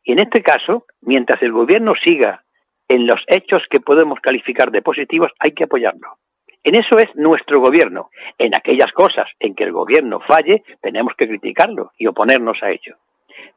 [0.04, 2.44] Y en este caso, mientras el gobierno siga
[2.88, 6.18] en los hechos que podemos calificar de positivos, hay que apoyarlo.
[6.64, 8.10] En eso es nuestro gobierno.
[8.38, 12.96] En aquellas cosas en que el gobierno falle, tenemos que criticarlo y oponernos a ello.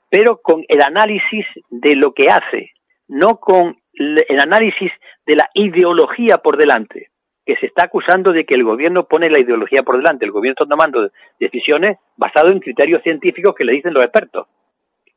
[0.08, 2.72] Pero con el análisis de lo que hace,
[3.08, 4.90] no con el análisis
[5.26, 7.12] de la ideología por delante
[7.44, 10.24] que se está acusando de que el gobierno pone la ideología por delante.
[10.24, 14.46] El gobierno está tomando decisiones basadas en criterios científicos que le dicen los expertos.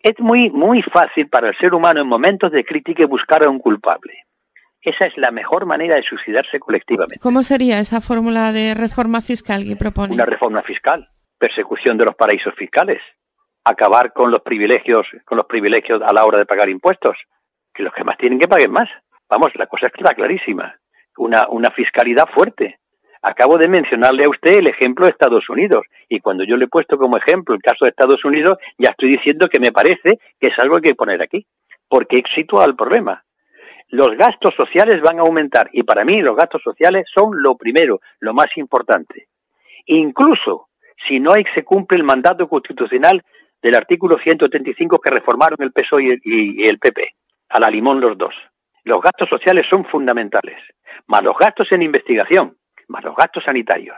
[0.02, 3.60] Es muy, muy fácil para el ser humano en momentos de crítica buscar a un
[3.60, 4.14] culpable.
[4.82, 7.20] Esa es la mejor manera de suicidarse colectivamente.
[7.20, 10.14] ¿Cómo sería esa fórmula de reforma fiscal que propone?
[10.14, 11.08] Una reforma fiscal,
[11.40, 13.02] persecución de los paraísos fiscales,
[13.64, 17.18] acabar con los privilegios, con los privilegios a la hora de pagar impuestos,
[17.76, 18.90] que los que más tienen que paguen más.
[19.30, 20.76] Vamos, la cosa está clarísima
[21.18, 22.80] una, una fiscalidad fuerte.
[23.22, 26.70] Acabo de mencionarle a usted el ejemplo de Estados Unidos y cuando yo le he
[26.70, 30.48] puesto como ejemplo el caso de Estados Unidos, ya estoy diciendo que me parece que
[30.48, 31.46] es algo que hay que poner aquí,
[31.88, 33.24] porque éxito al problema.
[33.90, 38.00] Los gastos sociales van a aumentar y para mí los gastos sociales son lo primero,
[38.20, 39.28] lo más importante.
[39.88, 40.68] Incluso
[41.08, 43.24] si no hay, se cumple el mandato constitucional
[43.62, 47.10] del artículo 135 que reformaron el PSOE y el PP,
[47.56, 48.36] a la limón los dos.
[48.84, 50.58] Los gastos sociales son fundamentales
[51.08, 52.56] más los gastos en investigación,
[52.88, 53.98] más los gastos sanitarios.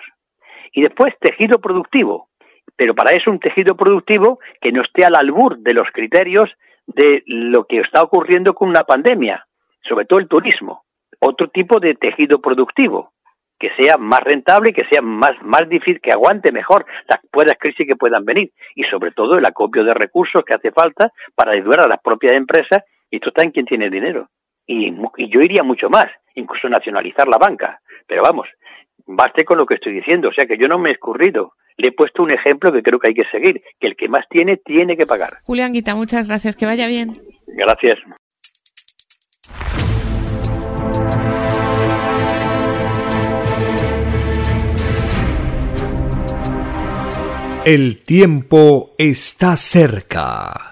[0.72, 2.30] Y después tejido productivo,
[2.76, 6.50] pero para eso un tejido productivo que no esté al albur de los criterios
[6.86, 9.46] de lo que está ocurriendo con una pandemia,
[9.88, 10.84] sobre todo el turismo,
[11.20, 13.12] otro tipo de tejido productivo,
[13.60, 17.88] que sea más rentable, que sea más, más difícil, que aguante mejor las puedas crisis
[17.88, 21.82] que puedan venir y sobre todo el acopio de recursos que hace falta para ayudar
[21.82, 24.30] a las propias empresas esto está en quien tiene dinero.
[24.66, 26.06] Y, y yo iría mucho más,
[26.36, 27.80] incluso nacionalizar la banca.
[28.08, 28.48] Pero vamos,
[29.06, 31.54] baste con lo que estoy diciendo, o sea que yo no me he escurrido.
[31.78, 34.26] Le he puesto un ejemplo que creo que hay que seguir, que el que más
[34.30, 35.38] tiene, tiene que pagar.
[35.44, 37.22] Julián Guita, muchas gracias, que vaya bien.
[37.46, 38.00] Gracias.
[47.66, 50.72] El tiempo está cerca.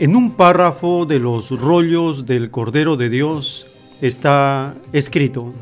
[0.00, 5.52] En un párrafo de los rollos del Cordero de Dios está escrito,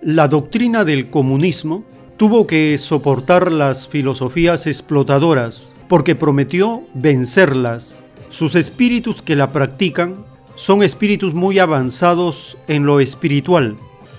[0.00, 1.82] la doctrina del comunismo
[2.16, 7.96] tuvo que soportar las filosofías explotadoras porque prometió vencerlas.
[8.28, 10.14] Sus espíritus que la practican
[10.54, 13.74] son espíritus muy avanzados en lo espiritual.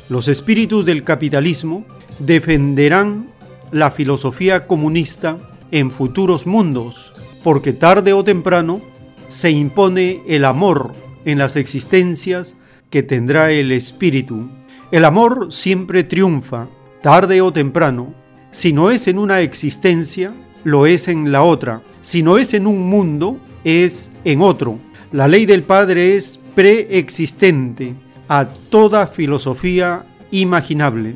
[0.09, 1.85] Los espíritus del capitalismo
[2.19, 3.27] defenderán
[3.71, 5.37] la filosofía comunista
[5.71, 8.90] en futuros mundos, porque tarde o temprano
[9.31, 10.91] se impone el amor
[11.23, 12.57] en las existencias
[12.89, 14.49] que tendrá el espíritu.
[14.91, 16.67] El amor siempre triunfa,
[17.01, 18.13] tarde o temprano.
[18.51, 20.33] Si no es en una existencia,
[20.65, 21.81] lo es en la otra.
[22.01, 24.77] Si no es en un mundo, es en otro.
[25.13, 27.93] La ley del Padre es preexistente
[28.27, 31.15] a toda filosofía imaginable.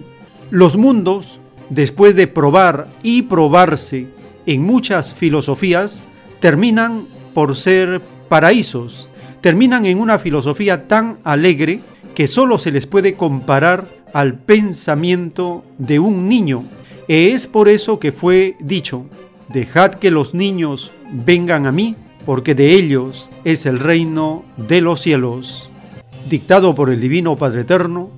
[0.52, 4.08] Los mundos, después de probar y probarse
[4.46, 6.02] en muchas filosofías,
[6.40, 7.02] terminan
[7.36, 9.08] por ser paraísos,
[9.42, 11.82] terminan en una filosofía tan alegre
[12.16, 16.64] que solo se les puede comparar al pensamiento de un niño.
[17.10, 19.06] E es por eso que fue dicho,
[19.50, 25.02] dejad que los niños vengan a mí, porque de ellos es el reino de los
[25.02, 25.70] cielos.
[26.30, 28.10] Dictado por el Divino Padre Eterno,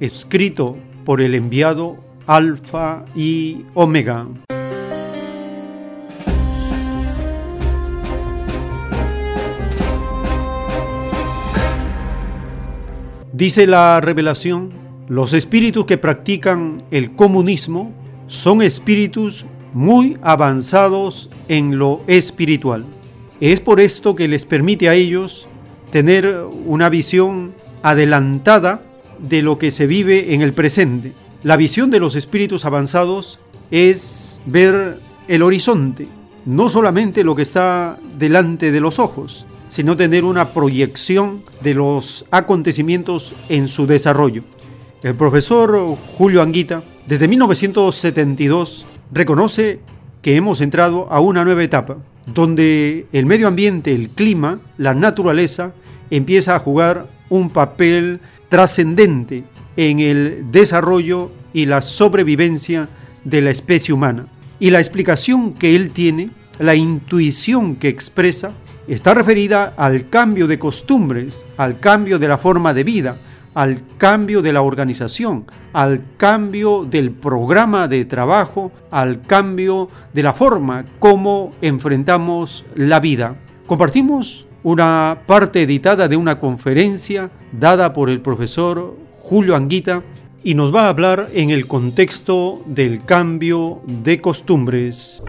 [0.00, 1.96] escrito por el enviado
[2.26, 4.26] Alfa y Omega.
[13.36, 14.70] Dice la revelación,
[15.08, 17.92] los espíritus que practican el comunismo
[18.28, 22.86] son espíritus muy avanzados en lo espiritual.
[23.42, 25.46] Es por esto que les permite a ellos
[25.92, 28.80] tener una visión adelantada
[29.18, 31.12] de lo que se vive en el presente.
[31.42, 33.38] La visión de los espíritus avanzados
[33.70, 36.08] es ver el horizonte,
[36.46, 42.24] no solamente lo que está delante de los ojos, sino tener una proyección de los
[42.30, 44.42] acontecimientos en su desarrollo.
[45.02, 49.80] El profesor Julio Anguita, desde 1972, reconoce
[50.22, 55.72] que hemos entrado a una nueva etapa, donde el medio ambiente, el clima, la naturaleza,
[56.10, 59.44] empieza a jugar un papel trascendente
[59.76, 62.88] en el desarrollo y la sobrevivencia
[63.24, 64.26] de la especie humana.
[64.58, 68.52] Y la explicación que él tiene, la intuición que expresa,
[68.88, 73.16] está referida al cambio de costumbres, al cambio de la forma de vida,
[73.54, 80.34] al cambio de la organización, al cambio del programa de trabajo, al cambio de la
[80.34, 83.34] forma como enfrentamos la vida.
[83.66, 90.02] Compartimos una parte editada de una conferencia dada por el profesor Julio Anguita
[90.44, 95.22] y nos va a hablar en el contexto del cambio de costumbres.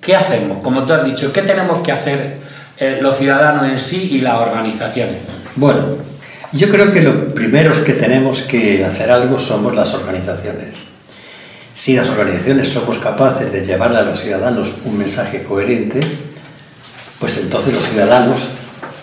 [0.00, 0.60] ¿Qué hacemos?
[0.62, 2.38] Como tú has dicho, ¿qué tenemos que hacer
[2.78, 5.18] eh, los ciudadanos en sí y las organizaciones?
[5.56, 5.80] Bueno,
[6.52, 10.74] yo creo que los primeros que tenemos que hacer algo somos las organizaciones.
[11.74, 16.00] Si las organizaciones somos capaces de llevarle a los ciudadanos un mensaje coherente,
[17.18, 18.48] pues entonces los ciudadanos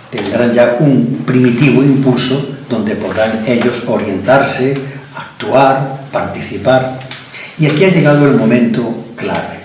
[0.10, 4.78] tendrán ya un primitivo impulso donde podrán ellos orientarse,
[5.16, 7.00] actuar, participar.
[7.60, 9.57] Y aquí ha llegado el momento clave.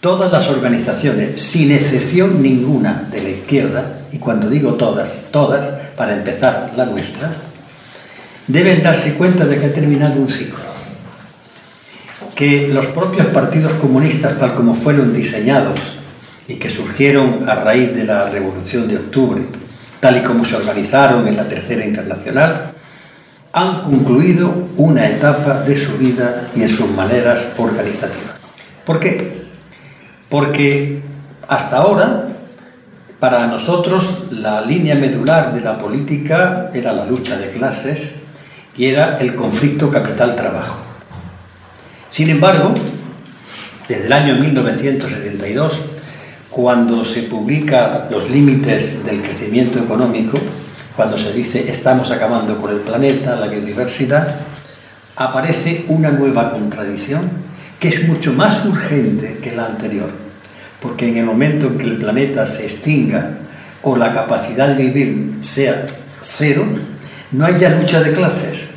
[0.00, 6.14] Todas las organizaciones, sin excepción ninguna de la izquierda, y cuando digo todas, todas, para
[6.14, 7.30] empezar la nuestra,
[8.46, 10.70] deben darse cuenta de que ha terminado un ciclo.
[12.34, 15.78] Que los propios partidos comunistas, tal como fueron diseñados
[16.48, 19.42] y que surgieron a raíz de la Revolución de Octubre,
[20.00, 22.72] tal y como se organizaron en la Tercera Internacional,
[23.52, 28.36] han concluido una etapa de su vida y en sus maneras organizativas.
[28.86, 29.39] ¿Por qué?
[30.30, 31.02] Porque
[31.48, 32.28] hasta ahora,
[33.18, 38.12] para nosotros, la línea medular de la política era la lucha de clases
[38.76, 40.78] y era el conflicto capital-trabajo.
[42.08, 42.72] Sin embargo,
[43.88, 45.80] desde el año 1972,
[46.48, 50.38] cuando se publican los límites del crecimiento económico,
[50.94, 54.36] cuando se dice estamos acabando con el planeta, la biodiversidad,
[55.16, 57.49] aparece una nueva contradicción
[57.80, 60.10] que es mucho más urgente que la anterior,
[60.80, 63.38] porque en el momento en que el planeta se extinga
[63.82, 65.86] o la capacidad de vivir sea
[66.20, 66.66] cero,
[67.32, 68.68] no hay ya lucha de clases.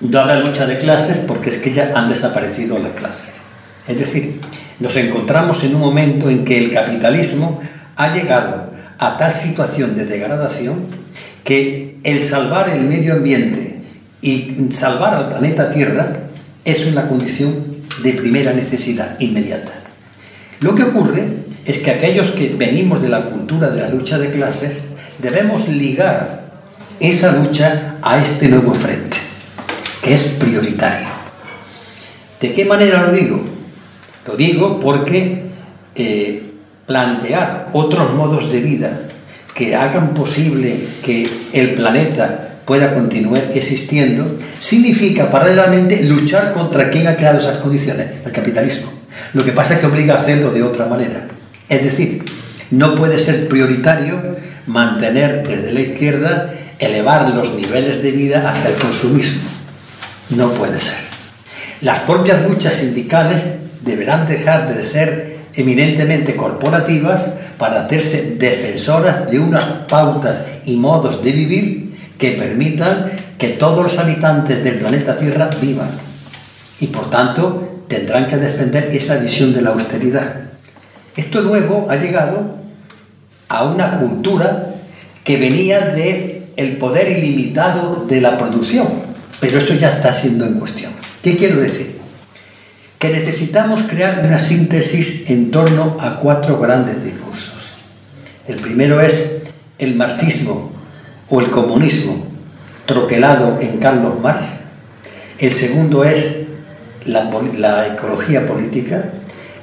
[0.00, 3.32] No habrá lucha de clases porque es que ya han desaparecido las clases.
[3.88, 4.40] Es decir,
[4.78, 7.60] nos encontramos en un momento en que el capitalismo
[7.96, 10.86] ha llegado a tal situación de degradación
[11.44, 13.82] que el salvar el medio ambiente
[14.20, 16.29] y salvar al planeta Tierra
[16.64, 17.64] es una condición
[18.02, 19.72] de primera necesidad inmediata.
[20.60, 21.26] Lo que ocurre
[21.64, 24.82] es que aquellos que venimos de la cultura de la lucha de clases
[25.18, 26.50] debemos ligar
[26.98, 29.16] esa lucha a este nuevo frente,
[30.02, 31.08] que es prioritario.
[32.40, 33.40] ¿De qué manera lo digo?
[34.26, 35.44] Lo digo porque
[35.94, 36.42] eh,
[36.86, 39.02] plantear otros modos de vida
[39.54, 47.16] que hagan posible que el planeta pueda continuar existiendo, significa paralelamente luchar contra quien ha
[47.16, 48.90] creado esas condiciones, el capitalismo.
[49.32, 51.28] Lo que pasa es que obliga a hacerlo de otra manera.
[51.68, 52.24] Es decir,
[52.70, 54.36] no puede ser prioritario
[54.66, 59.42] mantener desde la izquierda, elevar los niveles de vida hacia el consumismo.
[60.30, 61.10] No puede ser.
[61.80, 63.44] Las propias luchas sindicales
[63.82, 67.26] deberán dejar de ser eminentemente corporativas
[67.58, 71.89] para hacerse defensoras de unas pautas y modos de vivir
[72.20, 75.90] que permitan que todos los habitantes del planeta Tierra vivan.
[76.78, 80.36] Y por tanto tendrán que defender esa visión de la austeridad.
[81.16, 82.56] Esto nuevo ha llegado
[83.48, 84.74] a una cultura
[85.24, 88.86] que venía de el poder ilimitado de la producción,
[89.40, 90.92] pero eso ya está siendo en cuestión.
[91.22, 92.00] ¿Qué quiero decir?
[93.00, 97.54] que necesitamos crear una síntesis en torno a cuatro grandes discursos.
[98.46, 99.36] El primero es
[99.78, 100.79] el marxismo
[101.30, 102.26] o el comunismo
[102.86, 104.44] troquelado en Carlos Marx.
[105.38, 106.36] El segundo es
[107.06, 109.10] la, ecología política.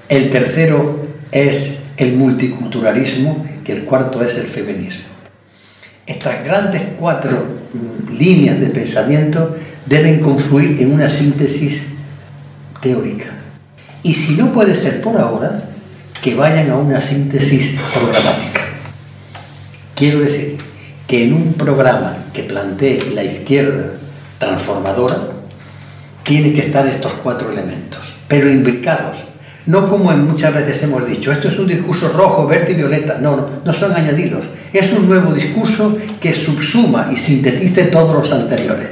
[0.09, 5.05] El tercero es el multiculturalismo y el cuarto es el feminismo.
[6.05, 11.84] Estas grandes cuatro mm, líneas de pensamiento deben confluir en una síntesis
[12.82, 13.26] teórica.
[14.03, 15.57] Y si no puede ser por ahora,
[16.22, 18.61] que vayan a una síntesis programática.
[19.95, 20.66] Quiero decir
[21.08, 23.93] que en un programa que plantee la izquierda
[24.38, 25.30] transformadora,
[26.24, 29.20] tiene que estar estos cuatro elementos, pero imbricados,
[29.66, 33.18] no como en muchas veces hemos dicho, esto es un discurso rojo, verde y violeta,
[33.20, 34.43] no, no, no son añadidos,
[34.74, 38.89] es un nuevo discurso que subsuma y sintetice todos los anteriores,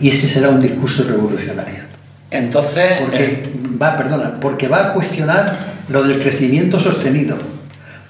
[0.00, 1.84] y ese será un discurso revolucionario.
[2.30, 3.00] Entonces.
[3.00, 3.42] Porque eh,
[3.80, 7.36] va, perdona, porque va a cuestionar lo del crecimiento sostenido,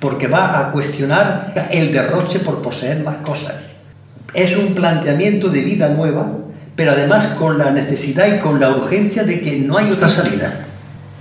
[0.04, 3.74] porque va a cuestionar el derroche por poseer más cosas.
[4.34, 6.30] Es un planteamiento de vida nueva,
[6.76, 10.66] pero además con la necesidad y con la urgencia de que no hay otra salida.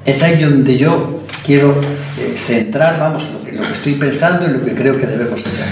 [0.06, 1.80] Es ahí donde yo quiero
[2.20, 5.40] eh, centrar, vamos, lo que, lo que estoy pensando y lo que creo que debemos
[5.40, 5.66] hacer.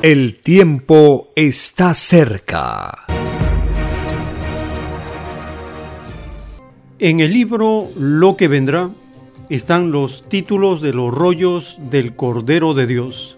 [0.00, 3.04] El tiempo está cerca.
[6.98, 8.88] En el libro Lo que vendrá
[9.48, 13.36] están los títulos de los rollos del Cordero de Dios.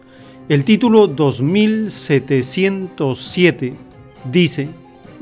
[0.48, 3.74] El título 2707
[4.30, 4.68] dice,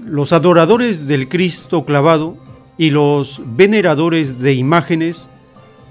[0.04, 2.36] los adoradores del Cristo clavado
[2.76, 5.28] y los veneradores de imágenes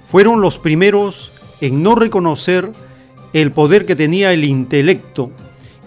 [0.06, 2.70] fueron los primeros en no reconocer
[3.32, 5.30] el poder que tenía el intelecto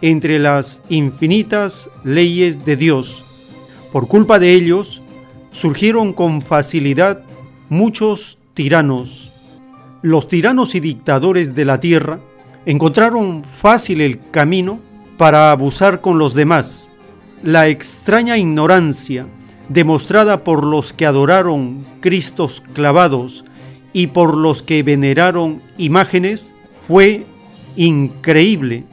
[0.02, 3.24] entre las infinitas leyes de Dios.
[3.92, 5.02] Por culpa de ellos,
[5.52, 7.22] surgieron con facilidad
[7.70, 9.30] muchos tiranos.
[10.02, 12.20] Los tiranos y dictadores de la tierra
[12.66, 14.80] encontraron fácil el camino
[15.16, 16.90] para abusar con los demás.
[17.44, 19.28] La extraña ignorancia
[19.70, 23.46] demostrada por los que adoraron Cristos clavados
[23.94, 26.52] y por los que veneraron imágenes
[26.88, 27.26] fue
[27.76, 28.86] increíble.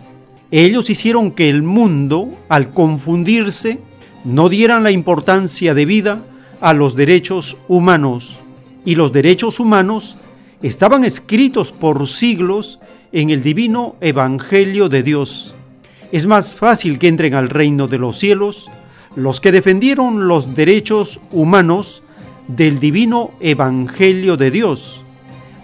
[0.51, 3.79] Ellos hicieron que el mundo, al confundirse,
[4.27, 6.21] no dieran la importancia debida
[6.61, 8.44] a los derechos humanos.
[8.85, 10.17] Y los derechos humanos
[10.63, 12.79] estaban escritos por siglos
[13.13, 15.55] en el divino Evangelio de Dios.
[16.13, 18.69] Es más fácil que entren al reino de los cielos
[19.17, 22.03] los que defendieron los derechos humanos
[22.49, 25.03] del divino Evangelio de Dios,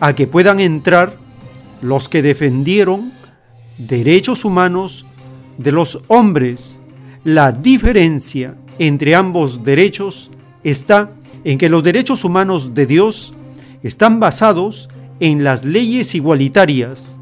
[0.01, 1.17] a que puedan entrar
[1.83, 3.13] los que defendieron
[3.77, 5.05] derechos humanos
[5.59, 6.79] de los hombres.
[7.25, 10.31] La diferencia entre ambos derechos
[10.63, 11.11] está
[11.45, 13.35] en que los derechos humanos de Dios
[13.83, 14.89] están basados
[15.21, 17.19] en las leyes igualitarias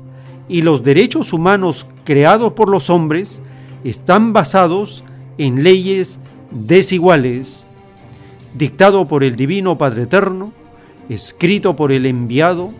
[0.48, 3.42] y los derechos humanos creados por los hombres
[3.84, 5.04] están basados
[5.36, 7.68] en leyes desiguales,
[8.54, 10.52] dictado por el Divino Padre Eterno,
[11.08, 12.70] escrito por el enviado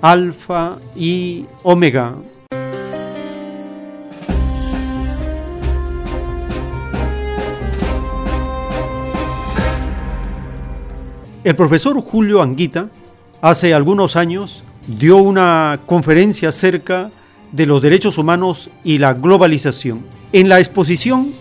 [0.00, 2.16] Alfa y Omega.
[11.44, 12.88] El profesor Julio Anguita
[13.40, 17.10] hace algunos años dio una conferencia acerca
[17.50, 20.06] de los derechos humanos y la globalización.
[20.32, 21.32] En la exposición,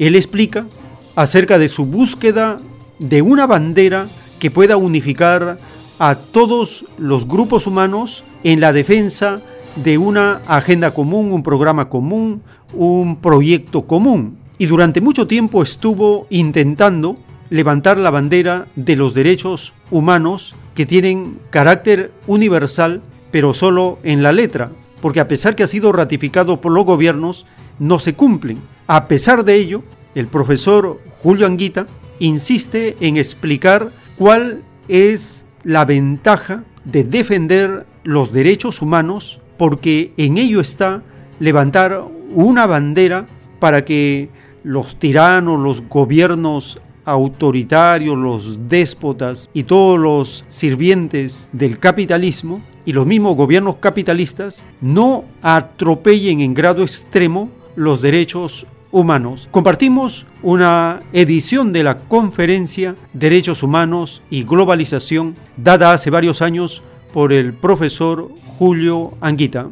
[0.00, 0.66] él explica
[1.14, 2.56] acerca de su búsqueda
[2.98, 4.08] de una bandera
[4.40, 5.56] que pueda unificar
[6.00, 9.40] a todos los grupos humanos en la defensa
[9.76, 12.42] de una agenda común, un programa común,
[12.72, 14.36] un proyecto común.
[14.58, 17.16] Y durante mucho tiempo estuvo intentando
[17.54, 23.00] levantar la bandera de los derechos humanos que tienen carácter universal,
[23.30, 27.46] pero solo en la letra, porque a pesar que ha sido ratificado por los gobiernos,
[27.78, 28.58] no se cumplen.
[28.88, 29.84] A pesar de ello,
[30.16, 31.86] el profesor Julio Anguita
[32.18, 33.88] insiste en explicar
[34.18, 41.04] cuál es la ventaja de defender los derechos humanos, porque en ello está
[41.38, 43.26] levantar una bandera
[43.60, 44.28] para que
[44.64, 53.06] los tiranos, los gobiernos autoritarios, los déspotas y todos los sirvientes del capitalismo y los
[53.06, 59.48] mismos gobiernos capitalistas no atropellen en grado extremo los derechos humanos.
[59.50, 66.82] Compartimos una edición de la conferencia Derechos Humanos y Globalización dada hace varios años
[67.12, 68.28] por el profesor
[68.58, 69.68] Julio Anguita.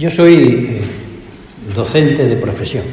[0.00, 0.80] Yo soy eh,
[1.74, 2.84] docente de profesión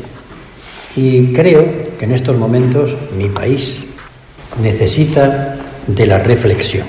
[0.94, 3.78] y creo que en estos momentos mi país
[4.62, 5.56] necesita
[5.88, 6.86] de la reflexión.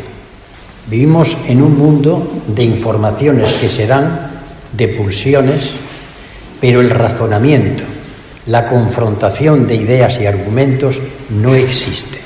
[0.91, 4.43] Vivimos en un mundo de informaciones que se dan,
[4.73, 5.71] de pulsiones,
[6.61, 7.85] pero el razonamiento,
[8.47, 11.01] la confrontación de ideas y argumentos
[11.31, 12.19] no existe.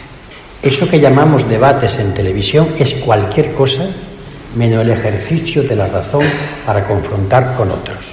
[0.62, 3.86] Eso que llamamos debates en televisión es cualquier cosa
[4.54, 6.24] menos el ejercicio de la razón
[6.66, 8.06] para confrontar con otros.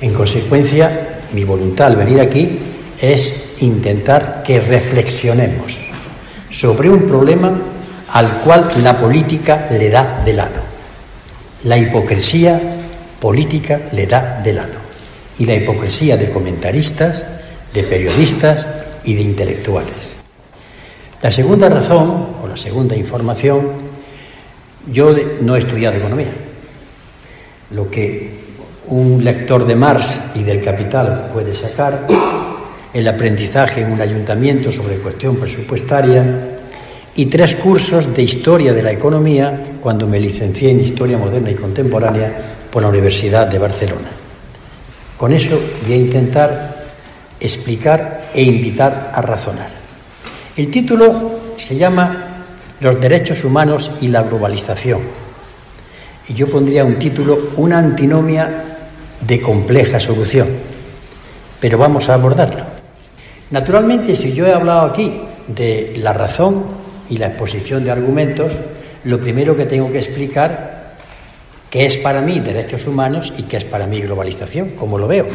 [0.00, 2.58] En consecuencia, mi voluntad al venir aquí
[3.00, 5.78] es intentar que reflexionemos
[6.50, 7.52] sobre un problema
[8.12, 10.60] al cual la política le da de lado.
[11.64, 12.60] La hipocresía
[13.20, 14.82] política le da de lado.
[15.38, 17.24] Y la hipocresía de comentaristas,
[17.72, 18.66] de periodistas
[19.04, 20.16] y de intelectuales.
[21.22, 23.91] La segunda razón, o la segunda información,
[24.90, 26.32] yo no he estudiado economía.
[27.70, 28.30] Lo que
[28.88, 32.06] un lector de Marx y del Capital puede sacar,
[32.92, 36.58] el aprendizaje en un ayuntamiento sobre cuestión presupuestaria
[37.14, 41.54] y tres cursos de historia de la economía cuando me licencié en Historia Moderna y
[41.54, 42.32] Contemporánea
[42.70, 44.10] por la Universidad de Barcelona.
[45.16, 46.84] Con eso voy a intentar
[47.38, 49.70] explicar e invitar a razonar.
[50.56, 52.31] El título se llama
[52.82, 55.02] los derechos humanos y la globalización.
[56.28, 58.64] Y yo pondría un título, una antinomia
[59.20, 60.48] de compleja solución.
[61.60, 62.64] Pero vamos a abordarlo.
[63.52, 66.64] Naturalmente, si yo he hablado aquí de la razón
[67.08, 68.54] y la exposición de argumentos,
[69.04, 70.94] lo primero que tengo que explicar
[71.70, 75.26] qué es para mí derechos humanos y qué es para mí globalización, como lo veo.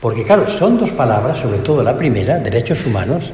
[0.00, 3.30] Porque claro, son dos palabras, sobre todo la primera, derechos humanos,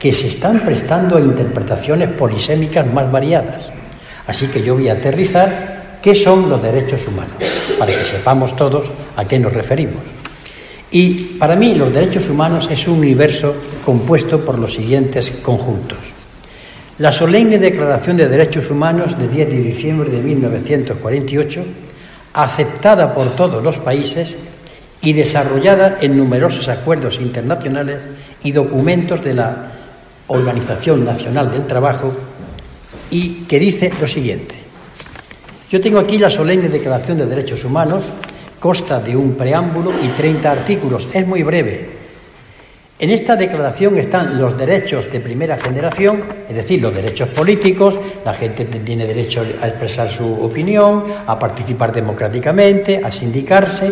[0.00, 3.70] que se están prestando a interpretaciones polisémicas más variadas.
[4.26, 7.36] Así que yo voy a aterrizar qué son los derechos humanos,
[7.78, 10.00] para que sepamos todos a qué nos referimos.
[10.90, 15.98] Y para mí los derechos humanos es un universo compuesto por los siguientes conjuntos.
[16.96, 21.62] La solemne Declaración de Derechos Humanos de 10 de diciembre de 1948,
[22.32, 24.36] aceptada por todos los países
[25.02, 27.98] y desarrollada en numerosos acuerdos internacionales
[28.42, 29.72] y documentos de la
[30.30, 32.12] Organización Nacional del Trabajo,
[33.10, 34.54] y que dice lo siguiente.
[35.70, 38.04] Yo tengo aquí la solemne Declaración de Derechos Humanos
[38.60, 41.08] Consta de un preámbulo y 30 artículos.
[41.14, 41.88] Es muy breve.
[42.98, 48.34] En esta declaración están los derechos de primera generación, es decir, los derechos políticos, la
[48.34, 53.90] gente tiene derecho a expresar su opinión, a participar democráticamente, a sindicarse,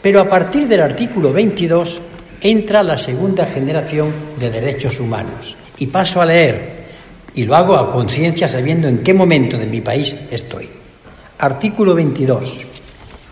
[0.00, 2.00] pero a partir del artículo 22
[2.40, 5.56] entra la segunda generación de derechos humanos.
[5.78, 6.78] Y paso a leer,
[7.34, 10.68] y lo hago a conciencia sabiendo en qué momento de mi país estoy.
[11.38, 12.66] Artículo 22.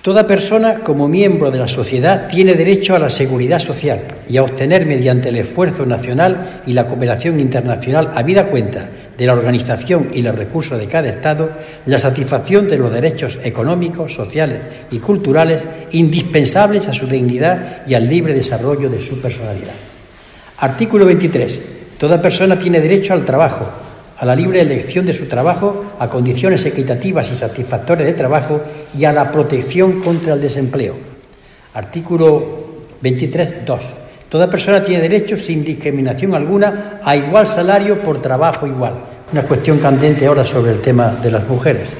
[0.02, 4.44] Toda persona, como miembro de la sociedad, tiene derecho a la seguridad social y a
[4.44, 10.10] obtener, mediante el esfuerzo nacional y la cooperación internacional, a vida cuenta de la organización
[10.12, 11.50] y los recursos de cada Estado,
[11.86, 14.60] la satisfacción de los derechos económicos, sociales
[14.90, 19.74] y culturales indispensables a su dignidad y al libre desarrollo de su personalidad.
[20.58, 21.60] Artículo 23.
[21.98, 23.66] Toda persona tiene derecho al trabajo,
[24.18, 28.60] a la libre elección de su trabajo, a condiciones equitativas y satisfactorias de trabajo
[28.96, 30.96] y a la protección contra el desempleo.
[31.74, 32.66] Artículo
[33.02, 34.05] 23.2.
[34.28, 38.94] Toda persona tiene derecho, sin discriminación alguna, a igual salario por trabajo igual.
[39.32, 41.92] Una cuestión candente ahora sobre el tema de las mujeres.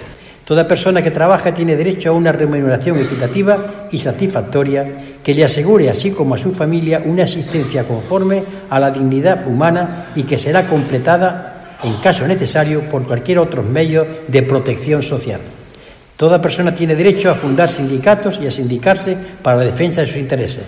[0.45, 5.91] Toda persona que trabaja tiene derecho a una remuneración equitativa y satisfactoria que le asegure,
[5.91, 10.67] así como a su familia, una existencia conforme a la dignidad humana y que será
[10.67, 15.41] completada en caso necesario, por cualquier otro medio de protección social.
[16.17, 20.17] Toda persona tiene derecho a fundar sindicatos y a sindicarse para la defensa de sus
[20.17, 20.63] intereses.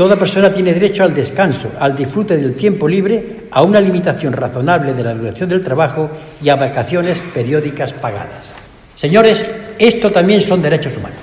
[0.00, 4.94] Toda persona tiene derecho al descanso, al disfrute del tiempo libre, a una limitación razonable
[4.94, 6.08] de la duración del trabajo
[6.42, 8.46] y a vacaciones periódicas pagadas.
[8.94, 9.46] Señores,
[9.78, 11.18] esto también son derechos humanos.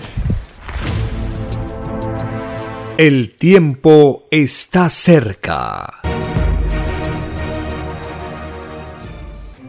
[2.98, 5.96] El tiempo está cerca.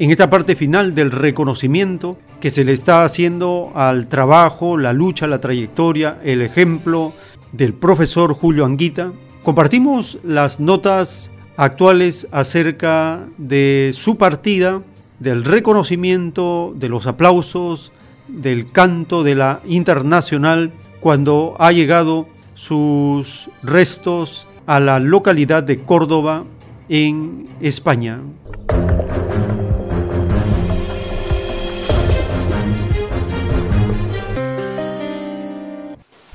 [0.00, 5.26] en esta parte final del reconocimiento que se le está haciendo al trabajo, la lucha,
[5.26, 7.12] la trayectoria, el ejemplo
[7.52, 14.82] del profesor Julio Anguita, compartimos las notas actuales acerca de su partida,
[15.18, 17.92] del reconocimiento, de los aplausos,
[18.28, 20.70] del canto de la internacional
[21.00, 26.44] cuando ha llegado sus restos a la localidad de Córdoba
[26.88, 28.20] en España.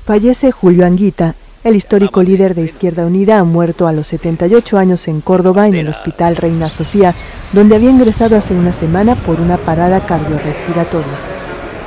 [0.04, 1.34] Fallece Julio Anguita,
[1.64, 5.88] el histórico líder de Izquierda Unida muerto a los 78 años en Córdoba en el
[5.88, 7.14] Hospital Reina Sofía,
[7.54, 11.18] donde había ingresado hace una semana por una parada cardiorrespiratoria.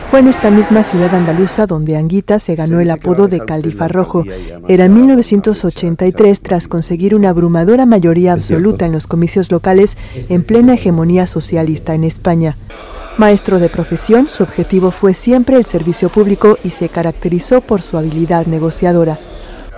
[0.10, 4.24] Fue en esta misma ciudad andaluza donde Anguita se ganó el apodo de Califa Rojo.
[4.68, 9.96] Era en 1983 tras conseguir una abrumadora mayoría absoluta en los comicios locales
[10.30, 12.58] en plena hegemonía socialista en España.
[13.18, 17.98] Maestro de profesión, su objetivo fue siempre el servicio público y se caracterizó por su
[17.98, 19.18] habilidad negociadora.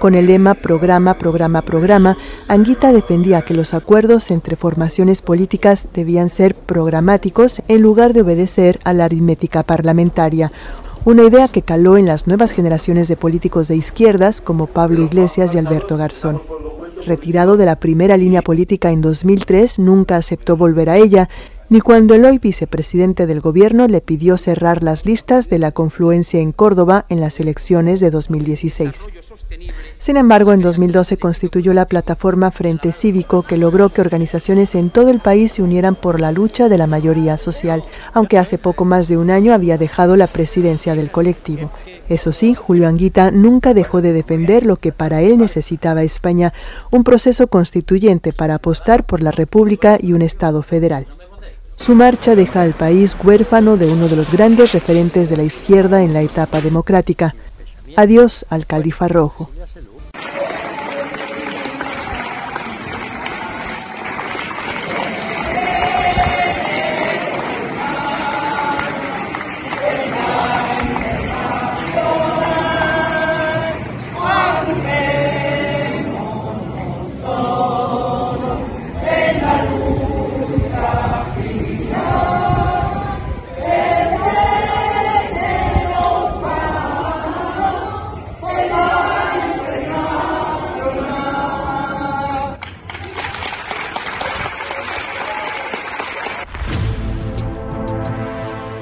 [0.02, 2.18] Con el lema Programa, Programa, Programa,
[2.50, 8.82] Anguita defendía que los acuerdos entre formaciones políticas debían ser programáticos en lugar de obedecer
[8.84, 10.52] a la aritmética parlamentaria,
[11.06, 15.56] una idea que caló en las nuevas generaciones de políticos de izquierdas como Pablo Iglesias
[15.56, 16.42] y Alberto Garzón.
[17.06, 21.30] Retirado de la primera línea política en 2003, nunca aceptó volver a ella
[21.70, 26.40] ni cuando el hoy vicepresidente del gobierno le pidió cerrar las listas de la confluencia
[26.40, 28.90] en Córdoba en las elecciones de 2016.
[30.00, 35.10] Sin embargo, en 2012 constituyó la plataforma Frente Cívico que logró que organizaciones en todo
[35.10, 39.08] el país se unieran por la lucha de la mayoría social, aunque hace poco más
[39.08, 41.72] de un año había dejado la presidencia del colectivo.
[42.08, 46.52] Eso sí, Julio Anguita nunca dejó de defender lo que para él necesitaba España,
[46.90, 51.06] un proceso constituyente para apostar por la República y un Estado federal.
[51.80, 56.04] Su marcha deja al país huérfano de uno de los grandes referentes de la izquierda
[56.04, 57.34] en la etapa democrática.
[57.96, 59.50] Adiós al califa rojo.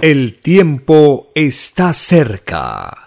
[0.10, 3.04] El tiempo está cerca.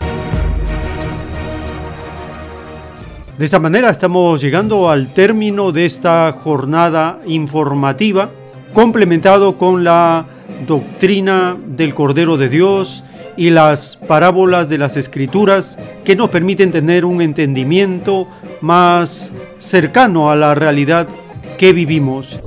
[3.39, 8.29] De esta manera estamos llegando al término de esta jornada informativa,
[8.75, 10.27] complementado con la
[10.69, 13.03] doctrina del Cordero de Dios
[13.35, 18.29] y las parábolas de las Escrituras que nos permiten tener un entendimiento
[18.61, 21.09] más cercano a la realidad
[21.57, 22.39] que vivimos.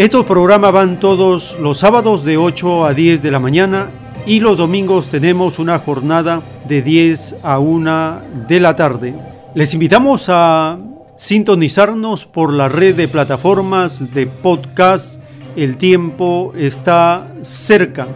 [0.00, 3.90] Estos programas van todos los sábados de 8 a 10 de la mañana
[4.24, 9.14] y los domingos tenemos una jornada de 10 a 1 de la tarde.
[9.54, 10.78] Les invitamos a
[11.16, 15.20] sintonizarnos por la red de plataformas de podcast
[15.54, 18.06] El tiempo está cerca.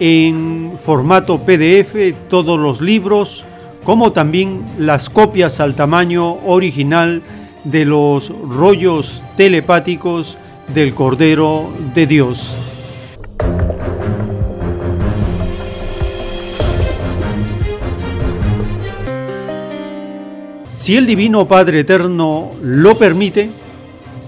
[0.00, 3.44] en formato PDF todos los libros,
[3.84, 7.20] como también las copias al tamaño original
[7.64, 10.38] de los rollos telepáticos
[10.72, 12.73] del Cordero de Dios.
[20.84, 23.48] Si el Divino Padre Eterno lo permite,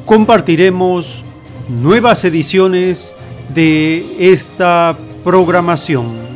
[0.06, 1.22] compartiremos
[1.82, 3.12] nuevas ediciones
[3.54, 6.35] de esta programación.